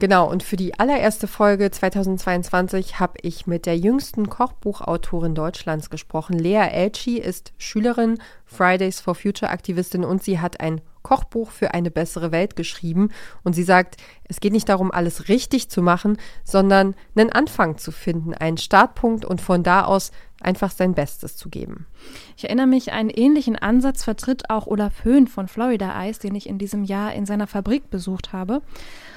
Genau, 0.00 0.30
und 0.30 0.42
für 0.42 0.56
die 0.56 0.78
allererste 0.78 1.26
Folge 1.26 1.70
2022 1.70 2.98
habe 3.00 3.18
ich 3.20 3.46
mit 3.46 3.66
der 3.66 3.76
jüngsten 3.76 4.30
Kochbuchautorin 4.30 5.34
Deutschlands 5.34 5.90
gesprochen. 5.90 6.38
Lea 6.38 6.70
Elchi 6.72 7.18
ist 7.18 7.52
Schülerin, 7.58 8.16
Fridays 8.46 8.98
for 9.02 9.14
Future 9.14 9.50
Aktivistin 9.50 10.02
und 10.02 10.22
sie 10.22 10.40
hat 10.40 10.58
ein 10.58 10.80
Kochbuch 11.02 11.50
für 11.50 11.74
eine 11.74 11.90
bessere 11.90 12.32
Welt 12.32 12.56
geschrieben. 12.56 13.10
Und 13.42 13.52
sie 13.52 13.62
sagt, 13.62 13.98
es 14.24 14.40
geht 14.40 14.54
nicht 14.54 14.70
darum, 14.70 14.90
alles 14.90 15.28
richtig 15.28 15.68
zu 15.68 15.82
machen, 15.82 16.16
sondern 16.44 16.94
einen 17.14 17.30
Anfang 17.30 17.76
zu 17.76 17.92
finden, 17.92 18.32
einen 18.32 18.56
Startpunkt 18.56 19.26
und 19.26 19.42
von 19.42 19.62
da 19.62 19.84
aus 19.84 20.12
einfach 20.40 20.70
sein 20.70 20.94
Bestes 20.94 21.36
zu 21.36 21.50
geben. 21.50 21.86
Ich 22.38 22.44
erinnere 22.44 22.66
mich, 22.66 22.92
einen 22.92 23.10
ähnlichen 23.10 23.56
Ansatz 23.56 24.04
vertritt 24.04 24.48
auch 24.48 24.66
Olaf 24.66 25.04
Höhn 25.04 25.26
von 25.26 25.46
Florida 25.46 25.94
Eis, 25.94 26.18
den 26.18 26.34
ich 26.34 26.48
in 26.48 26.56
diesem 26.56 26.84
Jahr 26.84 27.12
in 27.12 27.26
seiner 27.26 27.46
Fabrik 27.46 27.90
besucht 27.90 28.32
habe. 28.32 28.62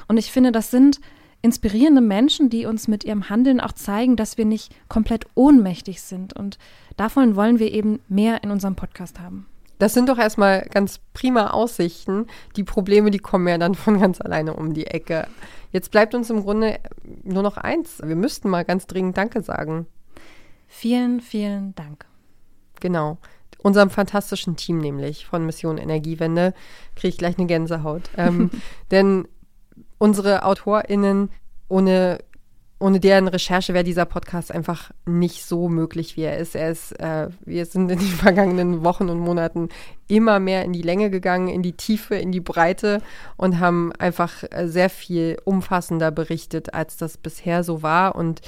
Und 0.07 0.17
ich 0.17 0.31
finde, 0.31 0.51
das 0.51 0.71
sind 0.71 0.99
inspirierende 1.41 2.01
Menschen, 2.01 2.49
die 2.49 2.65
uns 2.65 2.87
mit 2.87 3.03
ihrem 3.03 3.29
Handeln 3.29 3.59
auch 3.59 3.73
zeigen, 3.73 4.15
dass 4.15 4.37
wir 4.37 4.45
nicht 4.45 4.73
komplett 4.87 5.25
ohnmächtig 5.35 6.01
sind. 6.01 6.33
Und 6.33 6.57
davon 6.95 7.35
wollen 7.35 7.59
wir 7.59 7.71
eben 7.71 7.99
mehr 8.07 8.43
in 8.43 8.51
unserem 8.51 8.75
Podcast 8.75 9.19
haben. 9.19 9.45
Das 9.77 9.93
sind 9.93 10.07
doch 10.07 10.17
erstmal 10.17 10.61
ganz 10.71 11.01
prima 11.13 11.49
Aussichten. 11.49 12.27
Die 12.55 12.63
Probleme, 12.63 13.11
die 13.11 13.19
kommen 13.19 13.47
ja 13.47 13.57
dann 13.57 13.75
von 13.75 13.99
ganz 13.99 14.21
alleine 14.21 14.53
um 14.53 14.73
die 14.73 14.87
Ecke. 14.87 15.27
Jetzt 15.71 15.91
bleibt 15.91 16.15
uns 16.15 16.29
im 16.29 16.43
Grunde 16.43 16.79
nur 17.23 17.43
noch 17.43 17.57
eins. 17.57 17.99
Wir 18.01 18.15
müssten 18.15 18.49
mal 18.49 18.63
ganz 18.63 18.87
dringend 18.87 19.17
Danke 19.17 19.41
sagen. 19.41 19.87
Vielen, 20.67 21.19
vielen 21.19 21.75
Dank. 21.75 22.05
Genau. 22.79 23.17
Unserem 23.57 23.89
fantastischen 23.89 24.55
Team 24.55 24.77
nämlich 24.77 25.25
von 25.25 25.45
Mission 25.45 25.77
Energiewende 25.77 26.53
kriege 26.95 27.09
ich 27.09 27.17
gleich 27.17 27.37
eine 27.37 27.47
Gänsehaut. 27.47 28.09
Ähm, 28.17 28.51
denn 28.91 29.27
unsere 30.03 30.43
AutorInnen, 30.43 31.29
ohne, 31.69 32.17
ohne 32.77 32.99
deren 32.99 33.29
Recherche 33.29 33.73
wäre 33.73 33.85
dieser 33.85 34.03
Podcast 34.03 34.51
einfach 34.51 34.91
nicht 35.05 35.45
so 35.45 35.69
möglich, 35.69 36.17
wie 36.17 36.23
er 36.23 36.37
ist. 36.37 36.57
Er 36.57 36.71
ist, 36.71 36.91
äh, 36.99 37.29
wir 37.45 37.65
sind 37.65 37.89
in 37.89 37.99
den 37.99 38.07
vergangenen 38.25 38.83
Wochen 38.83 39.07
und 39.07 39.19
Monaten 39.19 39.69
immer 40.09 40.41
mehr 40.41 40.65
in 40.65 40.73
die 40.73 40.81
Länge 40.81 41.09
gegangen, 41.09 41.47
in 41.47 41.61
die 41.61 41.77
Tiefe, 41.77 42.15
in 42.15 42.33
die 42.33 42.41
Breite 42.41 43.01
und 43.37 43.61
haben 43.61 43.93
einfach 43.93 44.43
äh, 44.51 44.67
sehr 44.67 44.89
viel 44.89 45.37
umfassender 45.45 46.11
berichtet, 46.11 46.73
als 46.73 46.97
das 46.97 47.15
bisher 47.17 47.63
so 47.63 47.81
war. 47.81 48.15
Und 48.15 48.41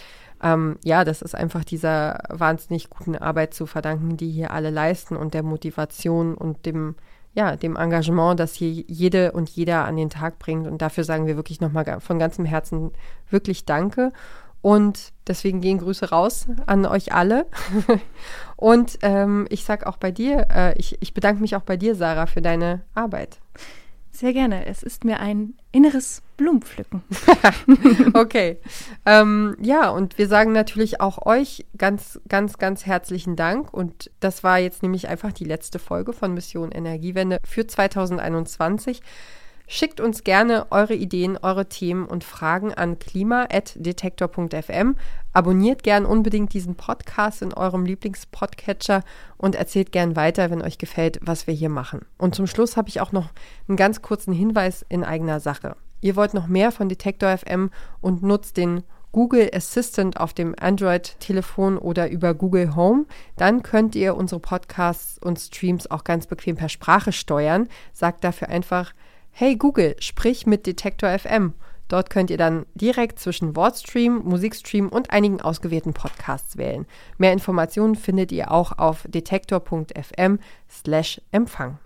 ähm, 0.43 0.77
ja, 0.83 1.05
das 1.05 1.21
ist 1.21 1.35
einfach 1.35 1.63
dieser 1.63 2.19
wahnsinnig 2.27 2.89
guten 2.89 3.15
Arbeit 3.15 3.53
zu 3.53 3.65
verdanken, 3.65 4.17
die 4.17 4.29
hier 4.29 4.51
alle 4.51 4.71
leisten 4.71 5.15
und 5.15 5.33
der 5.33 5.43
Motivation 5.43 6.35
und 6.35 6.65
dem 6.65 6.95
ja, 7.35 7.57
dem 7.57 7.75
Engagement, 7.75 8.39
das 8.39 8.53
hier 8.53 8.69
jede 8.69 9.33
und 9.33 9.49
jeder 9.49 9.85
an 9.85 9.97
den 9.97 10.09
Tag 10.09 10.39
bringt. 10.39 10.67
Und 10.67 10.81
dafür 10.81 11.03
sagen 11.03 11.27
wir 11.27 11.35
wirklich 11.35 11.59
nochmal 11.59 11.99
von 11.99 12.17
ganzem 12.17 12.45
Herzen 12.45 12.91
wirklich 13.29 13.65
Danke. 13.65 14.13
Und 14.61 15.11
deswegen 15.27 15.61
gehen 15.61 15.77
Grüße 15.77 16.09
raus 16.09 16.47
an 16.65 16.85
euch 16.85 17.13
alle. 17.13 17.45
und 18.55 18.97
ähm, 19.03 19.45
ich 19.49 19.65
sage 19.65 19.85
auch 19.85 19.97
bei 19.97 20.11
dir, 20.11 20.47
äh, 20.49 20.77
ich, 20.79 20.97
ich 21.01 21.13
bedanke 21.13 21.41
mich 21.41 21.55
auch 21.55 21.61
bei 21.61 21.77
dir, 21.77 21.93
Sarah, 21.93 22.25
für 22.25 22.41
deine 22.41 22.81
Arbeit. 22.95 23.37
Sehr 24.15 24.31
gerne. 24.31 24.65
Es 24.65 24.81
ist 24.81 25.03
mir 25.03 25.19
ein 25.19 25.55
inneres 25.73 26.21
Blumenpflücken. 26.37 27.03
okay. 28.13 28.59
Ähm, 29.05 29.57
ja, 29.59 29.89
und 29.89 30.17
wir 30.17 30.29
sagen 30.29 30.53
natürlich 30.53 31.01
auch 31.01 31.25
euch 31.25 31.65
ganz, 31.77 32.21
ganz, 32.29 32.57
ganz 32.57 32.85
herzlichen 32.85 33.35
Dank. 33.35 33.73
Und 33.73 34.09
das 34.21 34.41
war 34.41 34.57
jetzt 34.57 34.83
nämlich 34.83 35.09
einfach 35.09 35.33
die 35.33 35.43
letzte 35.43 35.79
Folge 35.79 36.13
von 36.13 36.33
Mission 36.33 36.71
Energiewende 36.71 37.39
für 37.43 37.67
2021. 37.67 39.01
Schickt 39.67 39.99
uns 39.99 40.23
gerne 40.23 40.67
eure 40.69 40.93
Ideen, 40.93 41.37
eure 41.41 41.67
Themen 41.67 42.05
und 42.05 42.23
Fragen 42.23 42.73
an 42.73 42.99
klima.detektor.fm. 42.99 44.95
Abonniert 45.33 45.83
gern 45.83 46.05
unbedingt 46.05 46.53
diesen 46.53 46.75
Podcast 46.75 47.41
in 47.41 47.53
eurem 47.53 47.85
Lieblingspodcatcher 47.85 49.03
und 49.37 49.55
erzählt 49.55 49.91
gern 49.91 50.15
weiter, 50.15 50.51
wenn 50.51 50.61
euch 50.61 50.77
gefällt, 50.77 51.19
was 51.21 51.47
wir 51.47 51.53
hier 51.53 51.69
machen. 51.69 52.05
Und 52.17 52.35
zum 52.35 52.45
Schluss 52.47 52.77
habe 52.77 52.89
ich 52.89 53.01
auch 53.01 53.11
noch 53.11 53.29
einen 53.67 53.77
ganz 53.77 54.01
kurzen 54.01 54.33
Hinweis 54.33 54.85
in 54.87 55.03
eigener 55.03 55.39
Sache. 55.39 55.75
Ihr 56.01 56.15
wollt 56.15 56.35
noch 56.35 56.47
mehr 56.47 56.71
von 56.71 56.87
Detektor 56.87 57.35
FM 57.35 57.71
und 58.01 58.21
nutzt 58.21 58.57
den 58.57 58.83
Google 59.15 59.49
Assistant 59.53 60.19
auf 60.19 60.33
dem 60.33 60.53
Android-Telefon 60.59 61.77
oder 61.77 62.09
über 62.09 62.33
Google 62.33 62.75
Home, 62.75 63.05
dann 63.37 63.63
könnt 63.63 63.95
ihr 63.95 64.13
unsere 64.13 64.41
Podcasts 64.41 65.17
und 65.17 65.39
Streams 65.39 65.89
auch 65.89 66.03
ganz 66.03 66.27
bequem 66.27 66.57
per 66.57 66.67
Sprache 66.67 67.13
steuern. 67.13 67.69
Sagt 67.93 68.25
dafür 68.25 68.49
einfach 68.49 68.93
Hey 69.37 69.57
Google, 69.57 69.97
sprich 69.99 70.47
mit 70.47 70.65
Detektor 70.65 71.09
FM. 71.09 71.55
Dort 71.89 72.09
könnt 72.09 72.29
ihr 72.29 72.37
dann 72.37 72.65
direkt 72.73 73.19
zwischen 73.19 73.53
Wortstream, 73.57 74.21
Musikstream 74.23 74.87
und 74.87 75.11
einigen 75.11 75.41
ausgewählten 75.41 75.93
Podcasts 75.93 76.55
wählen. 76.55 76.85
Mehr 77.17 77.33
Informationen 77.33 77.95
findet 77.95 78.31
ihr 78.31 78.49
auch 78.49 78.77
auf 78.77 79.03
detektor.fm 79.09 80.39
slash 80.71 81.19
Empfang. 81.33 81.79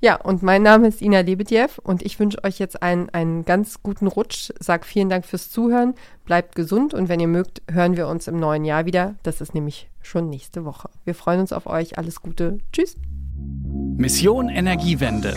Ja, 0.00 0.16
und 0.16 0.42
mein 0.42 0.64
Name 0.64 0.88
ist 0.88 1.02
Ina 1.02 1.20
Lebedjew 1.20 1.68
und 1.84 2.02
ich 2.02 2.18
wünsche 2.18 2.42
euch 2.42 2.58
jetzt 2.58 2.82
einen, 2.82 3.08
einen 3.10 3.44
ganz 3.44 3.84
guten 3.84 4.08
Rutsch. 4.08 4.50
Sag 4.58 4.84
vielen 4.84 5.08
Dank 5.08 5.24
fürs 5.24 5.52
Zuhören, 5.52 5.94
bleibt 6.24 6.56
gesund 6.56 6.94
und 6.94 7.08
wenn 7.08 7.20
ihr 7.20 7.28
mögt, 7.28 7.62
hören 7.70 7.96
wir 7.96 8.08
uns 8.08 8.26
im 8.26 8.40
neuen 8.40 8.64
Jahr 8.64 8.86
wieder. 8.86 9.14
Das 9.22 9.40
ist 9.40 9.54
nämlich 9.54 9.88
schon 10.00 10.28
nächste 10.28 10.64
Woche. 10.64 10.90
Wir 11.04 11.14
freuen 11.14 11.38
uns 11.38 11.52
auf 11.52 11.68
euch. 11.68 11.96
Alles 11.96 12.20
Gute. 12.20 12.58
Tschüss. 12.72 12.96
Mission 13.96 14.48
Energiewende. 14.48 15.36